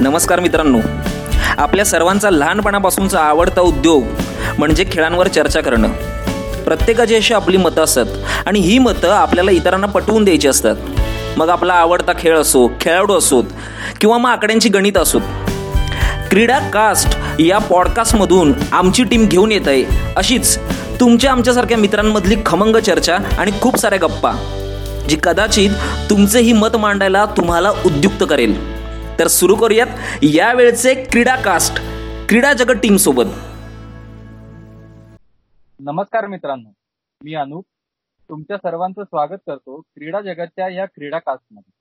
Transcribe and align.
नमस्कार 0.00 0.40
मित्रांनो. 0.40 0.78
आपल्या 1.58 1.84
सर्वांचा 1.84 2.30
लहानपणापासूनचा 2.30 3.20
आवडता 3.20 3.60
उद्योग 3.60 4.04
म्हणजे 4.58 4.84
खेळांवर 4.92 5.28
चर्चा 5.28 5.60
करणं. 5.60 5.88
प्रत्येकाची 6.64 7.14
अशी 7.14 7.34
आपली 7.34 7.56
मतं 7.56 7.84
असतात 7.84 8.06
आणि 8.46 8.60
ही 8.60 8.78
मतं 8.78 9.10
आपल्याला 9.10 9.50
इतरांना 9.50 9.86
पटवून 9.86 10.24
द्यायची 10.24 10.48
असतात. 10.48 10.76
मग 11.36 11.48
आपला 11.48 11.72
आवडता 11.72 12.12
खेळ 12.18 12.38
असो 12.38 12.70
खेळाडू 12.80 13.18
असोत 13.18 13.44
किंवा 14.00 14.18
मग 14.18 14.30
आकड्यांची 14.30 14.68
गणित 14.68 14.96
असोत. 14.96 15.20
क्रीडा 16.30 16.58
कास्ट 16.58 17.18
या 17.40 17.58
पॉडकास्टमधून 17.58 18.54
आमची 18.72 19.04
टीम 19.04 19.26
घेऊन 19.26 19.52
येत 19.52 19.68
आहे 19.68 19.84
अशीच 20.16 20.58
तुमच्या 21.00 21.32
आमच्यासारख्या 21.32 21.78
मित्रांमधली 21.78 22.36
खमंग 22.46 22.76
चर्चा 22.76 23.16
आणि 23.38 23.50
खूप 23.60 23.76
साऱ्या 23.76 23.98
गप्पा 24.02 24.32
जी 25.08 25.16
कदाचित 25.22 25.70
तुमचे 26.10 26.40
ही 26.40 26.52
मत 26.52 26.76
मांडायला 26.76 27.24
तुम्हाला 27.24 27.70
उद्युक्त 27.70 28.24
करेल. 28.30 28.73
तर 29.18 29.26
सुरू 29.26 29.54
करूयात. 29.54 29.86
यावेळचे 30.22 30.94
क्रीडा 31.04 31.36
कास्ट 31.42 31.74
क्रीडा 32.28 32.52
जगत 32.52 32.78
टीम 32.82 32.96
सोबत. 32.96 33.24
नमस्कार 35.80 36.26
मित्रांनो 36.26 36.72
मी 37.24 37.34
अनुप. 37.34 37.64
तुमच्या 38.28 38.56
सर्वांचं 38.56 39.04
स्वागत 39.04 39.40
करतो 39.46 39.80
क्रीडा 39.80 40.20
जगतच्या 40.20 40.68
या 40.68 40.86
क्रीडा 40.86 41.18
कास्टमध्ये 41.18 41.72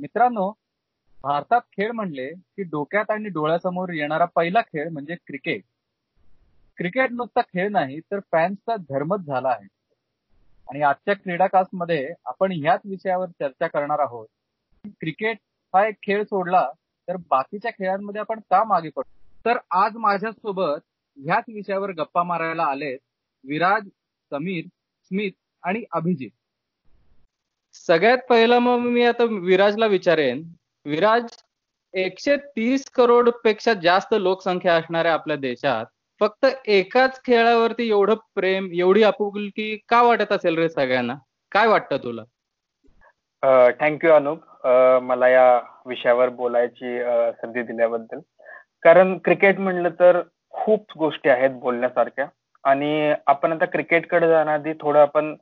मित्रांनो 0.00 0.52
भारतात 1.22 1.60
खेळ 1.60 1.90
म्हणले 1.90 2.28
की 2.28 2.62
डोक्यात 2.62 3.10
आणि 3.10 3.28
डोळ्यासमोर 3.28 3.88
येणारा 3.88 4.24
पहिला 4.24 4.60
खेळ 4.60 4.88
म्हणजे 4.88 5.14
क्रिकेट. 5.14 5.62
क्रिकेट 6.76 7.12
नुसता 7.12 7.40
खेळ 7.40 7.68
नाही 7.68 8.00
तर 8.00 8.18
फॅन्सचा 8.32 8.76
धर्मच 8.76 9.20
झाला 9.20 9.48
आहे. 9.48 9.68
आणि 10.70 10.82
आजच्या 10.82 11.14
क्रीडा 11.14 11.46
कास्टमध्ये 11.46 12.10
आपण 12.24 12.52
ह्याच 12.52 12.80
विषयावर 12.84 13.26
चर्चा 13.26 13.66
करणार 13.66 13.98
आहोत. 13.98 14.26
क्रिकेट 14.86 15.38
हा 15.74 15.86
एक 15.86 15.94
खेळ 16.02 16.22
सोडला 16.24 16.68
तर 17.08 17.16
बाकीच्या 17.30 17.70
खेळांमध्ये 17.70 18.20
आपण 18.20 18.40
का 18.50 18.62
मागे 18.64 18.88
पडतो 18.88 19.18
तर 19.44 19.58
आज 19.70 19.96
माझ्यासोबत 19.96 20.80
ह्याच 21.18 21.44
विषयावर 21.48 21.90
गप्पा 21.90 22.22
मारायला 22.22 22.64
आलेत 22.64 22.98
विराज 23.44 23.86
समीर 24.32 24.64
स्मित 25.10 25.32
आणि 25.62 25.82
अभिजित. 25.92 26.30
सगळ्यात 27.74 28.18
पहिलं 28.28 28.58
मग 28.58 28.78
मी 28.78 29.04
आता 29.04 29.24
विराजला 29.24 29.86
विचारेन. 29.86 30.42
विराज 30.86 31.26
एकशे 31.94 32.36
तीस 32.56 32.88
करोडपेक्षा 32.90 33.74
जास्त 33.74 34.14
लोकसंख्या 34.14 34.74
असणाऱ्या 34.76 35.12
आपल्या 35.14 35.36
देशात 35.36 35.86
फक्त 36.20 36.46
एकाच 36.66 37.20
खेळावरती 37.24 37.88
एवढं 37.88 38.14
प्रेम 38.34 38.68
एवढी 38.72 39.02
आपुलकी 39.02 39.76
का 39.88 40.02
वाटत 40.02 40.32
असेल 40.32 40.58
रे 40.58 40.68
सगळ्यांना? 40.68 41.14
काय 41.52 41.66
वाटतं 41.66 41.96
तुला? 41.96 42.22
Thank you 43.80 44.10
Anup. 44.12 44.42
मला 45.02 45.28
या 45.28 45.60
विषयावर 45.86 46.28
बोलायची 46.28 46.98
संधी 47.42 47.62
दिल्याबद्दल. 47.62 48.18
कारण 48.84 49.16
क्रिकेट 49.24 49.58
म्हणलं 49.58 49.88
तर 50.00 50.20
खूप 50.54 50.96
गोष्टी 50.98 51.28
आहेत 51.28 51.50
बोलण्यासारख्या. 51.60 52.26
आणि 52.64 53.12
आपण 53.26 53.52
आता 53.52 53.64
क्रिकेटकडे 53.64 54.28
जाण्याआधी 54.28 54.72
थोडं 54.80 54.98
आपण 55.00 55.34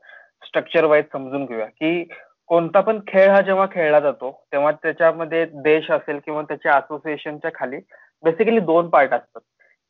स्ट्रक्चर 0.46 0.84
वाईज 0.84 1.04
समजून 1.12 1.44
घेऊया 1.44 1.66
की 1.66 2.04
कोणता 2.48 2.80
पण 2.80 2.98
खेळ 3.08 3.28
हा 3.30 3.40
जेव्हा 3.40 3.66
खेळला 3.72 4.00
जातो 4.00 4.30
तेव्हा 4.52 4.70
त्याच्यामध्ये 4.72 5.44
देश 5.54 5.90
असेल 5.90 6.18
किंवा 6.24 6.42
त्याच्या 6.42 6.74
असोसिएशनच्या 6.74 7.50
खाली 7.54 7.76
बेसिकली 8.24 8.60
दोन 8.60 8.88
पार्ट 8.88 9.12
असतात. 9.14 9.40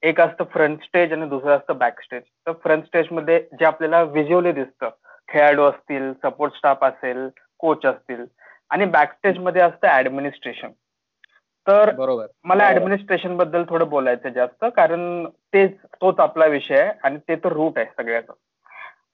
एक 0.03 0.21
असतं 0.21 0.45
फ्रंट 0.45 0.83
स्टेज 0.83 1.13
आणि 1.13 1.27
दुसरं 1.29 1.57
असतं 1.57 1.79
बॅक 1.79 2.01
स्टेज 2.03 2.23
तर 2.47 2.53
फ्रंट 2.63 2.85
स्टेजमध्ये 2.85 3.39
जे 3.53 3.65
आपल्याला 3.65 4.03
व्हिज्युअली 4.03 4.53
दिसतं 4.53 4.89
खेळाडू 5.29 5.63
असतील 5.65 6.13
सपोर्ट 6.23 6.53
स्टाफ 6.55 6.85
असेल 6.85 7.29
कोच 7.61 7.87
असतील 7.87 8.25
आणि 8.71 8.85
बॅक 8.85 9.13
स्टेजमध्ये 9.13 9.63
असतं 9.63 9.89
ऍडमिनिस्ट्रेशन 9.89 10.71
तर 11.67 11.91
बरोबर. 11.91 12.27
मला 12.45 12.69
ऍडमिनिस्ट्रेशनबद्दल 12.69 13.63
थोडं 13.69 13.89
बोलायचं 13.89 14.29
जास्त 14.29 14.65
कारण 14.77 15.27
तेच 15.27 15.77
तोच 16.01 16.19
आपला 16.19 16.47
विषय 16.47 16.79
आहे 16.79 16.91
आणि 17.05 17.19
ते 17.29 17.37
तर 17.37 17.53
रूट 17.53 17.79
आहे 17.79 17.87
सगळ्याचा. 17.87 18.33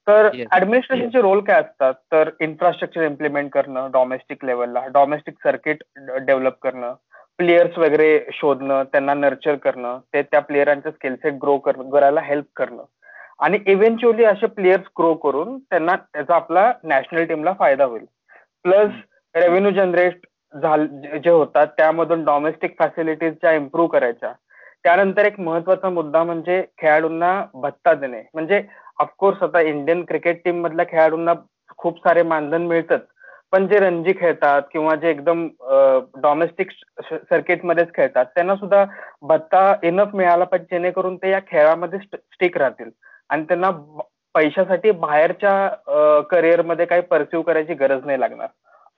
तर. 0.07 0.29
ऍडमिनिस्ट्रेशनचे 0.51 1.21
रोल 1.21 1.39
काय 1.39 1.59
असतात? 1.61 1.93
तर 2.11 2.29
इन्फ्रास्ट्रक्चर 2.39 3.01
इम्प्लिमेंट 3.01 3.51
करणं 3.51 3.89
डॉमेस्टिक 3.93 4.45
लेवलला 4.45 4.85
डॉमेस्टिक 4.87 5.35
सर्किट 5.43 5.83
डेव्हलप 5.97 6.59
करणं 6.61 6.93
प्लेयर्स 7.37 7.77
वगैरे 7.77 8.19
शोधणं 8.33 8.83
त्यांना 8.83 9.13
नर्चर 9.13 9.55
करणं 9.55 9.99
ते 10.13 10.21
त्या 10.21 10.39
प्लेयरांचे 10.39 10.91
स्किलसेट 10.91 11.33
ग्रो 11.33 11.57
करायला 11.57 12.21
हेल्प 12.21 12.45
करणं. 12.55 12.83
आणि 13.39 13.59
इव्हेंच्युअली 13.67 14.23
असे 14.23 14.47
प्लेयर्स 14.47 14.83
ग्रो 14.99 15.13
करून 15.13 15.59
त्यांना 15.59 15.95
त्याचा 15.95 16.35
आपला 16.35 16.73
नॅशनल 16.83 17.25
टीमला 17.25 17.53
फायदा 17.59 17.83
होईल. 17.83 18.05
प्लस 18.63 18.91
रेव्हेन्यू 19.35 19.71
जनरेट 19.71 20.25
जे 21.23 21.29
होतात 21.29 21.67
त्यामधून 21.77 22.23
डॉमेस्टिक 22.25 22.77
फॅसिलिटीजच्या 22.79 23.51
इम्प्रूव्ह 23.53 23.89
करायच्या. 23.91 24.31
त्यानंतर 24.83 25.25
एक 25.25 25.39
महत्त्वाचा 25.39 25.89
मुद्दा 25.89 26.23
म्हणजे 26.23 26.61
खेळाडूंना 26.81 27.41
भत्ता 27.53 27.93
देणे. 27.93 28.21
म्हणजे 28.33 28.61
ऑफकोर्स 28.99 29.43
आता 29.43 29.61
इंडियन 29.61 30.03
क्रिकेट 30.05 30.43
टीम 30.45 30.61
मधल्या 30.63 30.85
खेळाडूंना 30.89 31.33
खूप 31.77 31.97
सारे 31.97 32.23
मानधन 32.23 32.65
मिळतात. 32.67 32.99
पण 33.51 33.67
जे 33.67 33.79
रणजी 33.79 34.13
खेळतात 34.19 34.61
किंवा 34.71 34.95
जे 34.95 35.09
एकदम 35.09 35.47
डॉमेस्टिक 36.21 36.71
सर्किटमध्येच 37.11 37.93
खेळतात 37.95 38.25
त्यांना 38.35 38.55
सुद्धा 38.55 38.83
भत्ता 39.29 39.73
इनफ 39.83 40.15
मिळाला 40.15 40.43
पाहिजे 40.43 40.75
जेणेकरून 40.75 41.15
ते 41.17 41.31
या 41.31 41.39
खेळामध्ये 41.51 41.99
स्टिक 41.99 42.57
राहतील. 42.57 42.89
आणि 43.29 43.43
त्यांना 43.43 43.69
पैशासाठी 44.35 44.91
बाहेरच्या 44.91 46.21
करिअरमध्ये 46.31 46.85
काही 46.85 47.01
परस्यू 47.01 47.41
करायची 47.41 47.73
गरज 47.73 48.05
नाही 48.05 48.19
लागणार. 48.19 48.47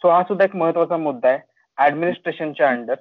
सो 0.02 0.10
हा 0.10 0.22
सुद्धा 0.24 0.46
एक 0.46 0.56
महत्त्वाचा 0.56 0.98
मुद्दा 0.98 1.30
आहे. 1.30 1.40
ऍडमिनिस्ट्रेशनच्या 1.78 2.70
अंडर 2.70 2.96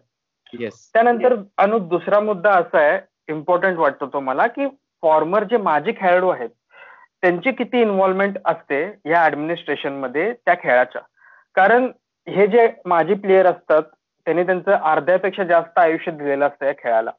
येस 0.52 0.90
त्यानंतर 0.92 1.34
अनु 1.58 1.78
दुसरा 1.88 2.20
मुद्दा 2.20 2.50
असा 2.50 2.78
आहे 2.78 2.98
इम्पॉर्टंट 3.28 3.78
वाटतो 3.78 4.06
तो 4.06 4.20
मला 4.20 4.46
की 4.46 4.66
फॉर्मर 5.02 5.44
जे 5.44 5.56
माजी 5.56 5.92
खेळाडू 5.92 6.28
आहेत 6.28 6.48
त्यांची 7.22 7.50
किती 7.52 7.80
इन्व्हॉल्वमेंट 7.80 8.38
असते 8.44 8.82
या 9.06 9.24
ऍडमिनिस्ट्रेशनमध्ये 9.26 10.32
त्या 10.32 10.54
खेळाच्या. 10.62 11.02
कारण 11.54 11.90
हे 12.26 12.46
जे 12.46 12.68
माजी 12.86 13.14
प्लेयर 13.14 13.46
असतात 13.46 13.82
त्यांनी 14.26 14.42
त्यांचं 14.42 14.72
अर्ध्यापेक्षा 14.72 15.44
जास्त 15.44 15.78
आयुष्य 15.78 16.12
दिलेलं 16.12 16.46
असतं 16.46 16.66
या 16.66 16.72
खेळाला. 16.78 17.10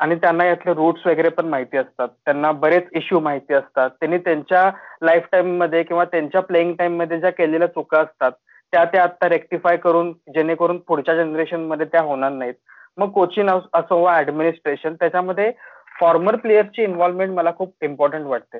आणि 0.00 0.14
त्यांना 0.14 0.44
यातले 0.44 0.74
रूट्स 0.74 1.06
वगैरे 1.06 1.28
पण 1.28 1.46
माहिती 1.46 1.76
असतात. 1.76 2.08
त्यांना 2.08 2.52
बरेच 2.52 2.88
इश्यू 2.92 3.20
माहिती 3.20 3.54
असतात. 3.54 3.90
त्यांनी 3.90 4.18
त्यांच्या 4.18 4.70
लाईफ 5.02 5.26
टाईममध्ये 5.32 5.82
किंवा 5.82 6.04
त्यांच्या 6.04 6.42
प्लेइंग 6.42 6.74
टाइममध्ये 6.74 7.20
ज्या 7.20 7.30
केलेल्या 7.30 7.68
चुका 7.68 8.00
असतात 8.00 8.32
त्या 8.74 8.84
त्या 8.84 9.02
आता 9.02 9.28
रेक्टिफाय 9.28 9.76
करून 9.76 10.12
जेणेकरून 10.12 10.78
पुढच्या 10.78 11.14
जनरेशनमध्ये 11.16 11.86
त्या 11.86 12.00
होणार 12.00 12.30
नाहीत. 12.30 12.54
मग 12.96 13.10
कोचिंग 13.10 13.48
असो 13.72 14.02
वा 14.02 14.16
ऍडमिनिस्ट्रेशन 14.18 14.94
त्याच्यामध्ये 14.94 15.52
फॉर्मर 16.00 16.36
प्लेयरची 16.36 16.82
इन्व्हॉल्वमेंट 16.82 17.32
मला 17.32 17.50
खूप 17.58 17.74
इम्पॉर्टंट 17.82 18.26
वाटते. 18.26 18.58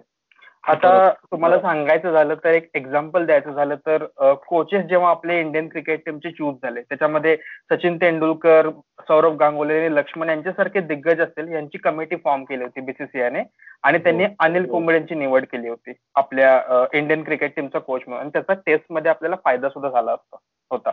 आता 0.64 1.08
तुम्हाला 1.30 1.58
सांगायचं 1.58 2.12
झालं 2.12 2.34
तर 2.34 2.50
एक 2.50 2.68
एक्झाम्पल 2.74 3.24
द्यायचं 3.26 3.52
झालं 3.52 3.74
तर 3.86 4.04
कोचेस 4.46 4.84
जेव्हा 4.84 5.10
आपले 5.10 5.38
इंडियन 5.40 5.68
क्रिकेट 5.68 6.04
टीमचे 6.06 6.30
चूज 6.30 6.54
झाले 6.62 6.80
त्याच्यामध्ये 6.80 7.36
सचिन 7.72 7.96
तेंडुलकर 7.96 8.70
सौरभ 9.08 9.36
गांगुली 9.36 9.78
आणि 9.78 9.94
लक्ष्मण 9.94 10.28
यांच्यासारखे 10.28 10.80
दिग्गज 10.80 11.20
असतील 11.20 11.52
यांची 11.52 11.78
कमिटी 11.78 12.16
फॉर्म 12.16 12.44
केली 12.44 12.62
होती 12.64 12.80
बीसीसीआयने 12.80 13.42
आणि 13.84 13.98
त्यांनी 13.98 14.24
अनिल 14.38 14.70
कुंबळे 14.70 14.96
यांची 14.96 15.14
निवड 15.14 15.44
केली 15.44 15.68
होती 15.68 15.92
आपल्या 16.14 16.86
इंडियन 16.94 17.22
क्रिकेट 17.22 17.56
टीमचा 17.56 17.78
कोच 17.78 18.02
म्हणून. 18.06 18.20
आणि 18.20 18.30
त्याचा 18.32 18.54
टेस्टमध्ये 18.66 19.10
आपल्याला 19.10 19.36
फायदा 19.44 19.68
सुद्धा 19.68 19.90
झाला 19.90 20.12
असता 20.12 20.36
होता. 20.70 20.90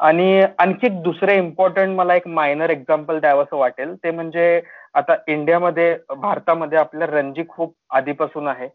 आणि 0.00 0.42
आणखी 0.58 0.86
एक 0.86 1.00
दुसरं 1.02 1.32
इम्पॉर्टंट 1.32 1.96
मला 1.96 2.14
एक 2.14 2.26
मायनर 2.28 2.70
एक्झाम्पल 2.70 3.18
द्यावंसं 3.20 3.56
वाटेल. 3.56 3.94
ते 3.94 4.10
म्हणजे 4.10 4.60
आता 4.94 5.14
इंडियामध्ये 5.28 5.96
भारतामध्ये 6.16 6.78
आपल्या 6.78 7.06
रणजी 7.06 7.42
खूप 7.48 7.74
आधीपासून 7.96 8.48
आहे. 8.48 8.68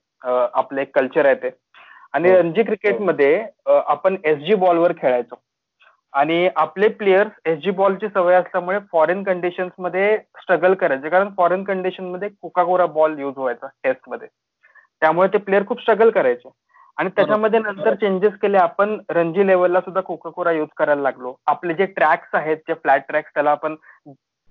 आपलं 0.53 0.81
एक 0.81 0.95
कल्चर 0.95 1.25
आहे 1.25 1.35
ते. 1.43 1.49
आणि 2.13 2.29
हो. 2.29 2.37
रणजी 2.37 2.63
क्रिकेटमध्ये 2.63 3.45
आपण 3.67 4.15
एस 4.25 4.37
जी 4.37 4.55
बॉलवर 4.55 4.91
खेळायचो. 4.97 5.35
आणि 6.13 6.49
आपले 6.55 6.87
प्लेयर्स 6.99 7.31
एस 7.45 7.59
जी 7.63 7.71
बॉलची 7.71 8.07
सवय 8.13 8.35
असल्यामुळे 8.35 8.79
फॉरेन 8.91 9.23
कंडिशन्समध्ये 9.23 10.17
स्ट्रगल 10.41 10.73
करायचे. 10.73 11.09
कारण 11.09 11.29
फॉरेन 11.37 11.63
कंडिशनमध्ये 11.63 12.29
कोकाकोरा 12.41 12.85
बॉल 12.85 13.17
युज 13.19 13.37
व्हायचा 13.37 13.67
टेस्टमध्ये. 13.83 14.27
त्यामुळे 15.01 15.27
ते 15.33 15.37
प्लेयर 15.37 15.65
खूप 15.67 15.79
स्ट्रगल 15.81 16.09
करायचे. 16.09 16.49
आणि 17.01 17.09
त्याच्यामध्ये 17.15 17.59
नंतर 17.59 17.93
चेंजेस 17.95 18.33
केले 18.41 18.57
आपण 18.57 18.97
रणजी 19.09 19.45
लेवलला 19.47 19.79
सुद्धा 19.81 20.01
कोकाकोरा 20.01 20.51
युज 20.51 20.67
करायला 20.77 21.01
लागलो. 21.01 21.33
आपले 21.47 21.73
जे 21.73 21.85
ट्रॅक्स 21.95 22.35
आहेत 22.35 22.57
जे 22.67 22.73
फ्लॅट 22.73 23.03
ट्रॅक्स 23.07 23.33
त्याला 23.33 23.51
आपण 23.51 23.75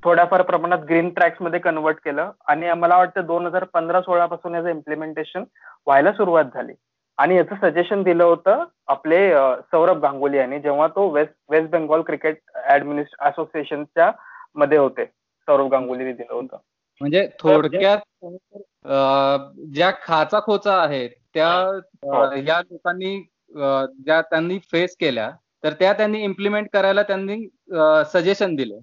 थोड्याफार 0.03 0.43
प्रमाणात 0.43 0.79
ग्रीन 0.89 1.11
ट्रॅक्समध्ये 1.15 1.61
कन्वर्ट 1.61 1.99
केलं. 2.05 2.31
आणि 2.49 2.73
मला 2.73 2.97
वाटतं 2.99 3.27
दोन 3.27 3.47
हजार 3.47 3.65
पंधरा 3.75 4.01
सोळा 4.01 4.27
पासून 4.27 4.55
याचं 4.55 4.69
इम्प्लिमेंटेशन 4.69 5.45
व्हायला 5.87 6.13
सुरुवात 6.13 6.45
झाली. 6.55 6.73
आणि 7.19 7.37
याचं 7.37 7.55
सजेशन 7.63 8.03
दिलं 8.03 8.25
होतं 8.25 8.65
आपले 8.89 9.21
सौरभ 9.63 10.03
गांगुली 10.03 10.37
यांनी 10.37 10.59
जेव्हा 10.61 10.87
तो 10.97 11.09
वेस्ट 11.15 11.33
वेस्ट 11.51 11.71
बेंगॉल 11.71 12.03
क्रिकेट 12.03 12.41
ऍडमिनिस्ट 12.73 13.15
असोसिएशनच्या 13.21 14.11
मध्ये 14.55 14.79
होते. 14.79 15.05
सौरभ 15.05 15.71
गांगुलीने 15.73 16.13
दिलं 16.13 16.35
होतं. 16.35 16.57
म्हणजे 17.01 17.27
थोडक्यात 17.41 17.99
ज्या 19.75 19.91
खाचा 20.03 20.41
खोचा 20.47 20.81
आहेत 20.83 21.11
त्या 21.35 22.39
या 22.39 22.61
लोकांनी 22.61 23.19
ज्या 24.05 24.21
त्यांनी 24.21 24.59
फेस 24.73 24.97
केल्या 25.01 25.31
तर 25.65 25.73
त्या 25.79 25.93
त्यांनी 25.93 26.23
इम्प्लिमेंट 26.25 26.69
करायला 26.73 27.03
त्यांनी 27.03 27.37
सजेशन 28.13 28.55
दिले. 28.57 28.79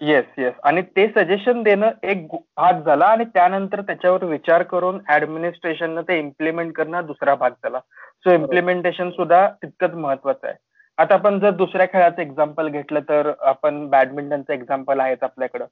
येस 0.00 0.24
येस 0.38 0.54
आणि 0.64 0.82
ते 0.96 1.06
सजेशन 1.08 1.62
देणं 1.62 1.90
एक 2.10 2.26
भाग 2.30 2.80
झाला 2.86 3.04
आणि 3.06 3.24
त्यानंतर 3.34 3.80
त्याच्यावर 3.80 4.24
विचार 4.24 4.62
करून 4.62 4.98
ऍडमिनिस्ट्रेशननं 5.10 6.02
ते 6.08 6.18
इम्प्लिमेंट 6.18 6.72
करणं 6.76 7.06
दुसरा 7.06 7.34
भाग 7.34 7.50
झाला. 7.64 7.78
सो 8.24 8.30
इम्प्लिमेंटेशन 8.32 9.10
सुद्धा 9.10 9.46
तितकंच 9.62 9.94
महत्वाचं 9.94 10.46
आहे. 10.46 10.56
आता 10.98 11.14
आपण 11.14 11.38
जर 11.40 11.50
दुसऱ्या 11.50 11.86
खेळाचं 11.92 12.22
एक्झाम्पल 12.22 12.68
घेतलं 12.68 13.00
तर 13.08 13.30
आपण 13.40 13.86
बॅडमिंटनचं 13.90 14.52
एक्झाम्पल 14.52 15.00
आहेत 15.00 15.24
आपल्याकडं. 15.24 15.64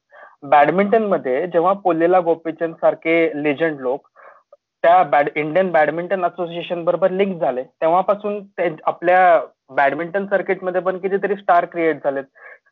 बॅडमिंटनमध्ये 0.43 1.47
जेव्हा 1.47 1.73
पोलेला 1.85 2.21
गोपीचंद 2.21 2.75
सारखे 2.81 3.31
लेजंड 3.43 3.81
लोक 3.81 4.09
त्या 4.85 5.03
बॅड 5.03 5.29
इंडियन 5.35 5.71
बॅडमिंटन 5.73 6.25
असोसिएशन 6.25 6.83
बरोबर 6.85 7.11
लिंक 7.11 7.41
झाले. 7.41 7.63
तेव्हापासून 7.63 8.41
आपल्या 8.87 9.41
बॅडमिंटन 9.77 10.27
सर्किटमध्ये 10.27 10.81
पण 10.81 10.99
कितीतरी 10.99 11.35
स्टार 11.37 11.65
क्रिएट 11.65 12.05
झालेत. 12.05 12.25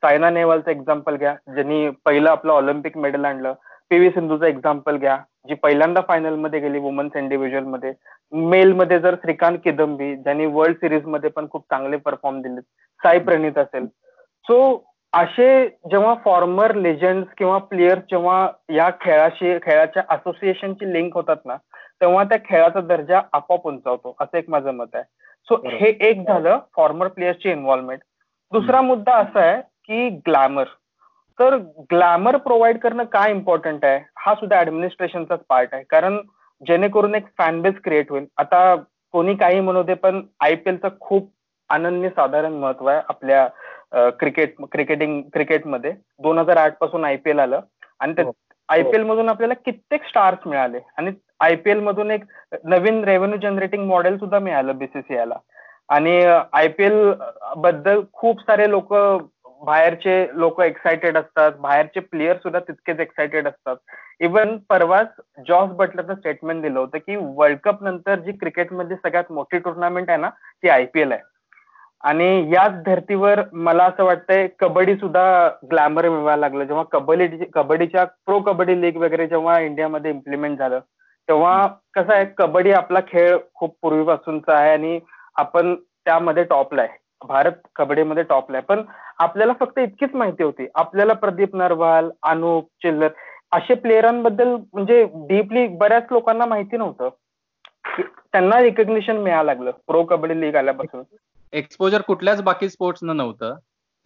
सायना 0.03 0.31
नेहवालचं 0.31 0.70
एक्झाम्पल 0.70 1.17
घ्या 1.17 1.35
ज्यांनी 1.55 1.88
पहिलं 2.05 2.31
आपलं 2.31 2.53
ऑलिम्पिक 2.53 2.97
मेडल 2.99 3.25
आणलं. 3.25 3.53
पी 3.91 3.99
व्ही 3.99 4.11
सिंधूचं 4.11 4.44
एक्झाम्पल 4.47 4.97
घ्या 4.97 5.17
जी 5.49 5.55
पहिल्यांदा 5.62 6.00
फायनलमध्ये 6.09 6.61
गेली 6.61 6.79
वुमन्स 6.79 7.17
इंडिव्हिज्युअलमध्ये. 7.17 7.93
मेल 8.32 8.73
मध्ये 8.73 8.99
जर 9.00 9.15
श्रीकांत 9.23 9.58
किदंबी 9.65 10.15
ज्यांनी 10.17 10.47
वर्ल्ड 10.47 10.76
सिरीजमध्ये 10.76 11.31
पण 11.31 11.47
खूप 11.50 11.62
चांगले 11.70 11.97
परफॉर्म 11.97 12.41
दिले 12.43 12.61
साई 13.00 13.19
प्रणित 13.19 13.58
असेल. 13.58 13.87
सो 13.87 14.85
असे 15.12 15.67
जेव्हा 15.91 16.15
फॉर्मर 16.25 16.75
लेजंड 16.75 17.25
किंवा 17.38 17.58
प्लेयर्स 17.58 18.03
जेव्हा 18.11 18.49
या 18.70 18.88
खेळाशी 19.00 19.58
खेळाच्या 19.62 20.03
असोसिएशनची 20.11 20.93
लिंक 20.93 21.15
होतात 21.15 21.37
ना 21.44 21.56
तेव्हा 22.03 22.23
त्या 22.25 22.39
खेळाचा 22.45 22.81
दर्जा 22.81 23.21
आपोआप 23.33 23.67
उंचावतो 23.67 24.15
असं 24.21 24.39
एक 24.39 24.51
माझं 24.51 24.75
मत 24.75 24.95
आहे. 24.95 25.05
सो. 25.49 25.57
हे 25.69 25.89
एक 26.09 26.23
झालं 26.29 26.59
फॉर्मर 26.77 27.09
प्लेयर्सची 27.09 27.51
इन्व्हॉल्वमेंट 27.51 28.01
दुसरा 28.53 28.81
मुद्दा 28.81 29.15
असा 29.17 29.41
आहे 29.41 29.61
की 29.61 30.09
ग्लॅमर 30.27 30.65
तर 31.39 31.57
ग्लॅमर 31.91 32.37
प्रोव्हाइड 32.37 32.79
करणं 32.79 33.05
काय 33.13 33.31
इम्पॉर्टंट 33.31 33.85
आहे? 33.85 34.01
हा 34.19 34.35
सुद्धा 34.35 34.59
ऍडमिनिस्ट्रेशनचाच 34.61 35.41
पार्ट 35.49 35.75
आहे. 35.75 35.83
कारण 35.91 36.19
जेणेकरून 36.63 37.15
एक 37.15 37.27
फॅन 37.39 37.61
बेस 37.63 37.75
क्रिएट 37.85 38.11
होईल. 38.11 38.27
आता 38.39 38.75
कोणी 39.13 39.35
काही 39.37 39.61
म्हणू 39.61 39.83
दे 39.83 39.95
पण 39.95 40.21
आयपीएलचं 40.41 40.89
खूप 41.01 41.31
अनन्य 41.71 42.09
साधारण 42.09 42.53
महत्त्व 42.53 42.87
आहे 42.89 43.01
आपल्या 43.09 43.49
क्रिकेट 44.19 44.55
क्रिकेटिंग 44.73 45.21
क्रिकेटमध्ये 45.33 45.93
दोन 46.23 46.39
हजार 46.39 46.57
आठपासून 46.57 47.05
आयपीएल 47.05 47.39
आलं. 47.39 47.61
आणि 48.01 48.23
हो. 48.23 48.33
आयपीएल 48.69 49.03
मधून 49.03 49.29
आपल्याला 49.29 49.55
कित्येक 49.55 50.05
स्टार्स 50.05 50.47
मिळाले. 50.47 50.79
आणि 50.99 51.11
आयपीएल 51.43 51.81
मधून 51.81 52.11
एक 52.11 52.25
नवीन 52.65 53.03
रेव्हेन्यू 53.05 53.39
जनरेटिंग 53.43 53.87
मॉडेल 53.89 54.19
सुद्धा 54.19 54.39
मिळालं 54.39 54.79
बीसीसीआयला 54.79 55.35
आणि 55.89 56.17
आयपीएलबद्दल 56.53 58.00
खूप 58.12 58.41
सारे 58.41 58.71
लोक 58.71 58.94
बाहेरचे 59.65 60.15
लोक 60.35 60.61
एक्सायटेड 60.61 61.17
असतात. 61.17 61.53
बाहेरचे 61.61 62.00
प्लेयर 62.00 62.37
सुद्धा 62.37 62.59
तितकेच 62.61 63.00
एक्साइटेड 63.00 63.49
असतात. 63.49 63.77
इवन 64.21 64.56
परवाच 64.69 65.09
जॉस 65.49 65.71
बटलरचं 65.77 66.15
स्टेटमेंट 66.15 66.62
दिलं 66.62 66.79
होतं 66.79 66.99
की 66.99 67.17
वर्ल्ड 67.17 67.59
कप 67.65 67.83
नंतर 67.83 68.19
जी 68.21 68.33
क्रिकेटमध्ये 68.33 68.97
सगळ्यात 68.97 69.31
मोठी 69.33 69.59
टुर्नामेंट 69.59 70.11
आहे 70.11 70.19
ना 70.21 70.31
ती 70.62 70.69
आयपीएल 70.69 71.12
आहे. 71.12 71.21
आणि 72.05 72.55
याच 72.55 72.83
धर्तीवर 72.87 73.41
मला 73.53 73.85
असं 73.85 74.05
वाटतंय 74.05 74.47
कबड्डी 74.61 74.94
सुद्धा 74.97 75.49
ग्लॅमर 75.71 76.09
मिळायला 76.09 76.37
लागलं. 76.37 76.65
जेव्हा 76.65 76.85
कबड्डी 76.93 77.44
कबड्डीच्या 77.55 78.05
प्रो 78.27 78.39
कबड्डी 78.41 78.81
लीग 78.81 78.97
वगैरे 78.97 79.27
जेव्हा 79.27 79.59
इंडियामध्ये 79.61 80.11
इम्प्लिमेंट 80.11 80.59
झालं 80.59 80.81
तेव्हा 81.32 81.69
कसं 81.94 82.12
आहे 82.12 82.26
कबड्डी 82.38 82.73
आपला 82.73 83.00
खेळ 83.00 83.38
खूप 83.55 83.79
पूर्वीपासूनचा 83.82 84.58
आहे 84.58 84.73
आणि 84.73 85.00
आपण 85.37 85.75
त्यामध्ये 85.75 86.44
टॉपला 86.44 86.82
आहे. 86.82 87.26
भारत 87.29 87.52
कबड्डीमध्ये 87.76 88.23
टॉपला 88.23 88.56
आहे. 88.56 88.67
पण 88.67 88.82
आपल्याला 89.19 89.52
फक्त 89.61 89.79
इतकीच 89.79 90.14
माहिती 90.14 90.43
होती. 90.43 90.67
आपल्याला 90.75 91.12
प्रदीप 91.12 91.56
नरवाल 91.56 92.11
अनुप 92.23 92.64
चिल्लर 92.64 93.08
असे 93.52 93.75
प्लेयरांबद्दल 93.75 94.56
म्हणजे 94.73 95.08
डीपली 95.14 95.69
बऱ्याच 95.69 96.05
लोकांना 96.11 96.46
माहिती 96.46 96.76
नव्हतं. 96.76 97.08
त्यांना 98.32 98.62
रिकग्निशन 98.62 99.17
मिळायला 99.17 99.43
लागलं 99.43 99.70
प्रो 99.70 100.05
कबड्डी 100.05 100.40
लीग 100.40 100.56
आल्यापासून. 100.56 101.02
एक्सपोजर 101.52 102.00
कुठल्याच 102.00 102.43
बाकी 102.43 102.69
स्पोर्ट्सनं 102.69 103.17
नव्हतं. 103.17 103.56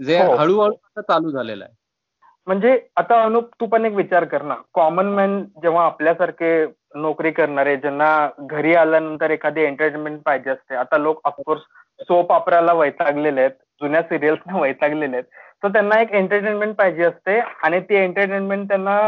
जे 0.05 0.19
हो. 0.19 0.37
हळूहळू 0.37 1.01
चालू 1.01 1.31
झालेलं 1.31 1.65
आहे. 1.65 1.86
म्हणजे 2.47 2.79
आता 2.97 3.23
अनुप 3.23 3.49
तू 3.61 3.67
पण 3.67 3.85
एक 3.85 3.95
विचार 3.95 4.25
कर 4.25 4.43
ना. 4.43 4.55
कॉमन 4.75 5.07
मॅन 5.15 5.43
जेव्हा 5.63 5.85
आपल्यासारखे 5.85 6.51
नोकरी 6.95 7.31
करणारे 7.31 7.77
ज्यांना 7.77 8.29
घरी 8.41 8.75
आल्यानंतर 8.75 9.31
एखादी 9.31 9.63
एंटरटेनमेंट 9.63 10.21
पाहिजे 10.27 10.51
असते 10.51 10.75
आता 10.75 10.99
लोक 10.99 11.21
ऑफकोर्स 11.25 11.63
सोप 12.01 12.33
ऑपराला 12.33 12.73
वैतागलेले 12.73 13.41
आहेत 13.41 13.51
जुन्या 13.83 14.03
सिरियल्सना 14.03 14.61
वैतागलेले 14.61 15.17
आहेत. 15.17 15.25
तर 15.63 15.69
त्यांना 15.69 16.01
एक 16.01 16.13
एंटरटेनमेंट 16.13 16.75
पाहिजे 16.77 17.05
असते 17.05 17.39
आणि 17.39 17.81
ती 17.81 17.95
एंटरटेनमेंट 17.95 18.69
त्यांना 18.69 18.99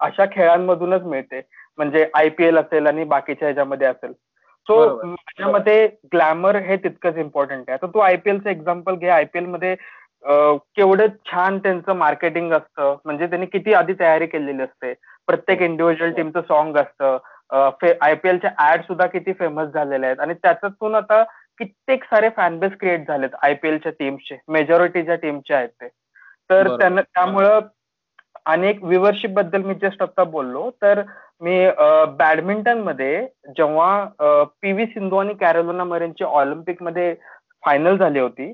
अशा 0.00 0.24
खेळांमधूनच 0.32 1.02
मिळते. 1.02 1.40
म्हणजे 1.78 2.06
आयपीएल 2.14 2.58
असेल 2.58 2.86
आणि 2.86 3.04
बाकीच्या 3.04 3.48
ह्याच्यामध्ये 3.48 3.86
असेल. 3.86 4.12
सो. 4.12 4.84
माझ्या 5.04 5.48
मते 5.48 5.86
ग्लॅमर 6.12 6.56
हे 6.56 6.76
तितकंच 6.76 7.16
इम्पॉर्टंट 7.16 7.64
आहे. 7.68 7.72
आता 7.72 7.86
तू 7.86 7.98
आयपीएलचं 7.98 8.50
एक्झाम्पल 8.50 8.94
घे. 8.94 9.08
आयपीएलमध्ये 9.08 9.74
केवढं 10.24 11.06
छान 11.30 11.58
त्यांचं 11.58 11.96
मार्केटिंग 11.96 12.52
असतं. 12.52 12.96
म्हणजे 13.04 13.26
त्यांनी 13.26 13.46
किती 13.46 13.72
आधी 13.74 13.92
तयारी 14.00 14.26
केलेली 14.26 14.62
असते. 14.62 14.92
प्रत्येक 15.26 15.62
इंडिव्हिज्युअल 15.62 16.12
टीमचं 16.12 16.40
सॉन्ग 16.48 16.76
असतं. 16.76 17.18
आयपीएलच्या 18.00 18.50
ऍड 18.72 18.82
सुद्धा 18.82 19.06
किती 19.06 19.32
फेमस 19.38 19.68
झालेल्या 19.74 20.08
आहेत. 20.08 20.20
आणि 20.20 20.34
त्याच्यातून 20.34 20.94
आता 20.94 21.22
कित्येक 21.58 22.04
सारे 22.04 22.28
फॅनबेस 22.36 22.72
क्रिएट 22.80 23.06
झालेत 23.08 23.34
आयपीएलच्या 23.42 23.92
टीमचे 23.98 24.38
मेजॉरिटी 24.48 25.02
ज्या 25.02 25.14
टीमचे 25.16 25.54
आहेत 25.54 25.68
ते. 25.68 25.88
तर. 26.50 26.76
त्यांना 26.78 27.00
त्यामुळं 27.02 27.60
अनेक 28.46 28.82
व्ह्युअरशिपबद्दल 28.84 29.62
मी 29.62 29.74
जस्ट 29.82 30.02
आता 30.02 30.24
बोललो. 30.24 30.70
तर 30.82 31.02
मी 31.40 31.66
बॅडमिंटनमध्ये 32.18 33.26
जेव्हा 33.56 34.44
पी 34.62 34.72
व्ही 34.72 34.86
सिंधू 34.86 35.16
आणि 35.16 35.34
कॅरोलिना 35.40 35.84
मरेनची 35.84 36.24
ऑलिम्पिकमध्ये 36.24 37.14
फायनल 37.64 37.96
झाली 37.96 38.20
होती 38.20 38.52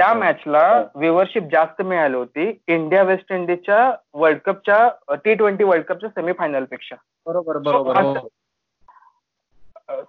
त्या. 0.00 0.12
मॅचला 0.14 0.62
व्ह्युअरशिप 0.94 1.42
जास्त 1.52 1.82
मिळाली 1.82 2.16
होती 2.16 2.48
इंडिया 2.68 3.02
वेस्ट 3.02 3.32
इंडिजच्या 3.32 3.90
वर्ल्ड 4.14 4.38
कपच्या 4.44 5.14
टी 5.24 5.34
ट्वेंटी 5.34 5.64
वर्ल्ड 5.64 5.84
कपच्या 5.84 6.08
सेमीफायनलपेक्षा 6.10 6.96
बरोबर 7.26 7.58
बरोबर 7.58 7.96
हो. 7.98 8.28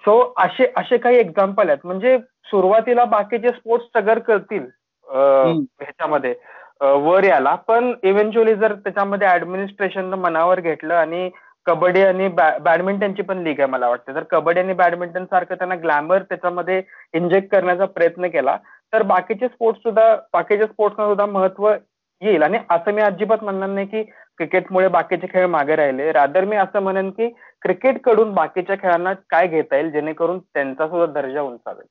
सो 0.06 0.34
असे 0.38 0.72
असे 0.78 0.98
काही 0.98 1.18
एक्झाम्पल 1.18 1.70
आहेत 1.70 1.86
म्हणजे 1.86 2.18
सुरुवातीला 2.50 3.04
बाकीचे 3.06 3.50
स्पोर्ट्स 3.50 3.88
सगर 3.98 4.20
करतील. 4.20 4.66
ह्याच्यामध्ये 5.08 6.34
वर 6.82 7.24
याला 7.24 7.54
पण 7.68 7.94
इव्हेंच्युअली 8.04 8.54
जर 8.56 8.74
त्याच्यामध्ये 8.74 9.28
ऍडमिनिस्ट्रेशननं 9.28 10.18
मनावर 10.18 10.60
घेतलं 10.60 10.94
आणि 10.94 11.30
कबड्डी 11.66 12.02
आणि 12.02 12.28
बॅडमिंटनची 12.28 13.22
पण 13.22 13.42
लीग 13.44 13.60
आहे 13.60 13.70
मला 13.70 13.90
वाटतं 13.90 14.14
जर 14.14 14.24
कबड्डी 14.30 14.60
आणि 14.60 14.74
बॅडमिंटन 14.74 15.26
सारखं 15.26 15.56
त्यांना 15.56 15.76
ग्लॅमर 15.76 16.22
त्याच्यामध्ये 16.22 16.82
इंजेक्ट 17.14 17.52
करण्याचा 17.52 17.86
प्रयत्न 17.88 18.28
केला 18.28 18.58
तर 18.94 19.04
बाकीचे 19.04 19.48
स्पोर्ट्स 19.48 19.82
सुद्धा 19.84 20.16
बाकीच्या 20.34 20.68
स्पोर्ट्सना 20.68 21.08
सुद्धा 21.08 21.26
महत्त्व 21.26 21.68
येईल. 21.70 22.44
आणि 22.44 22.58
असं 22.70 22.94
मी 22.94 23.02
अजिबात 23.02 23.44
म्हणणार 23.44 23.70
नाही 23.70 23.88
की 23.88 24.04
क्रिकेटमुळे 24.38 24.88
बाकीचे 24.88 25.28
खेळ 25.28 25.46
मागे 25.48 25.76
राहिले. 25.76 26.12
रादर 26.12 26.46
मी 26.46 26.56
असं 26.56 26.80
म्हणेन 26.84 27.10
की 27.12 27.30
क्रिकेटकडून 27.62 28.34
बाकीच्या 28.34 28.76
खेळांना 28.82 29.14
काय 29.30 29.48
घेता 29.48 29.76
येईल 29.76 29.92
जेणेकरून 29.92 30.40
त्यांचा 30.40 30.88
सुद्धा 30.88 31.22
दर्जा 31.22 31.42
उंचावेल. 31.42 31.86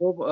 खूप 0.00 0.22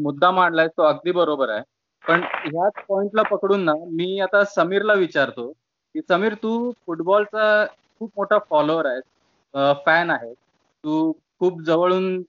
मुद्दा 0.00 0.30
मांडलाय 0.30 0.68
तो 0.68 0.82
अगदी 0.82 1.12
बरोबर 1.12 1.48
आहे. 1.48 1.62
पण 2.04 2.22
ह्याच 2.44 2.84
पॉइंटला 2.88 3.22
पकडून 3.22 3.64
ना 3.64 3.72
मी 3.88 4.18
आता 4.20 4.42
समीरला 4.54 4.92
विचारतो 4.94 5.50
की 5.50 6.00
समीर 6.08 6.34
तू 6.34 6.70
फुटबॉलचा 6.86 7.64
खूप 7.98 8.10
मोठा 8.16 8.38
फॉलोअर 8.50 8.86
आहे 8.86 9.72
फॅन 9.86 10.10
आहे 10.10 10.32
तू 10.32 11.12
खूप 11.38 11.60
जवळून 11.62 12.20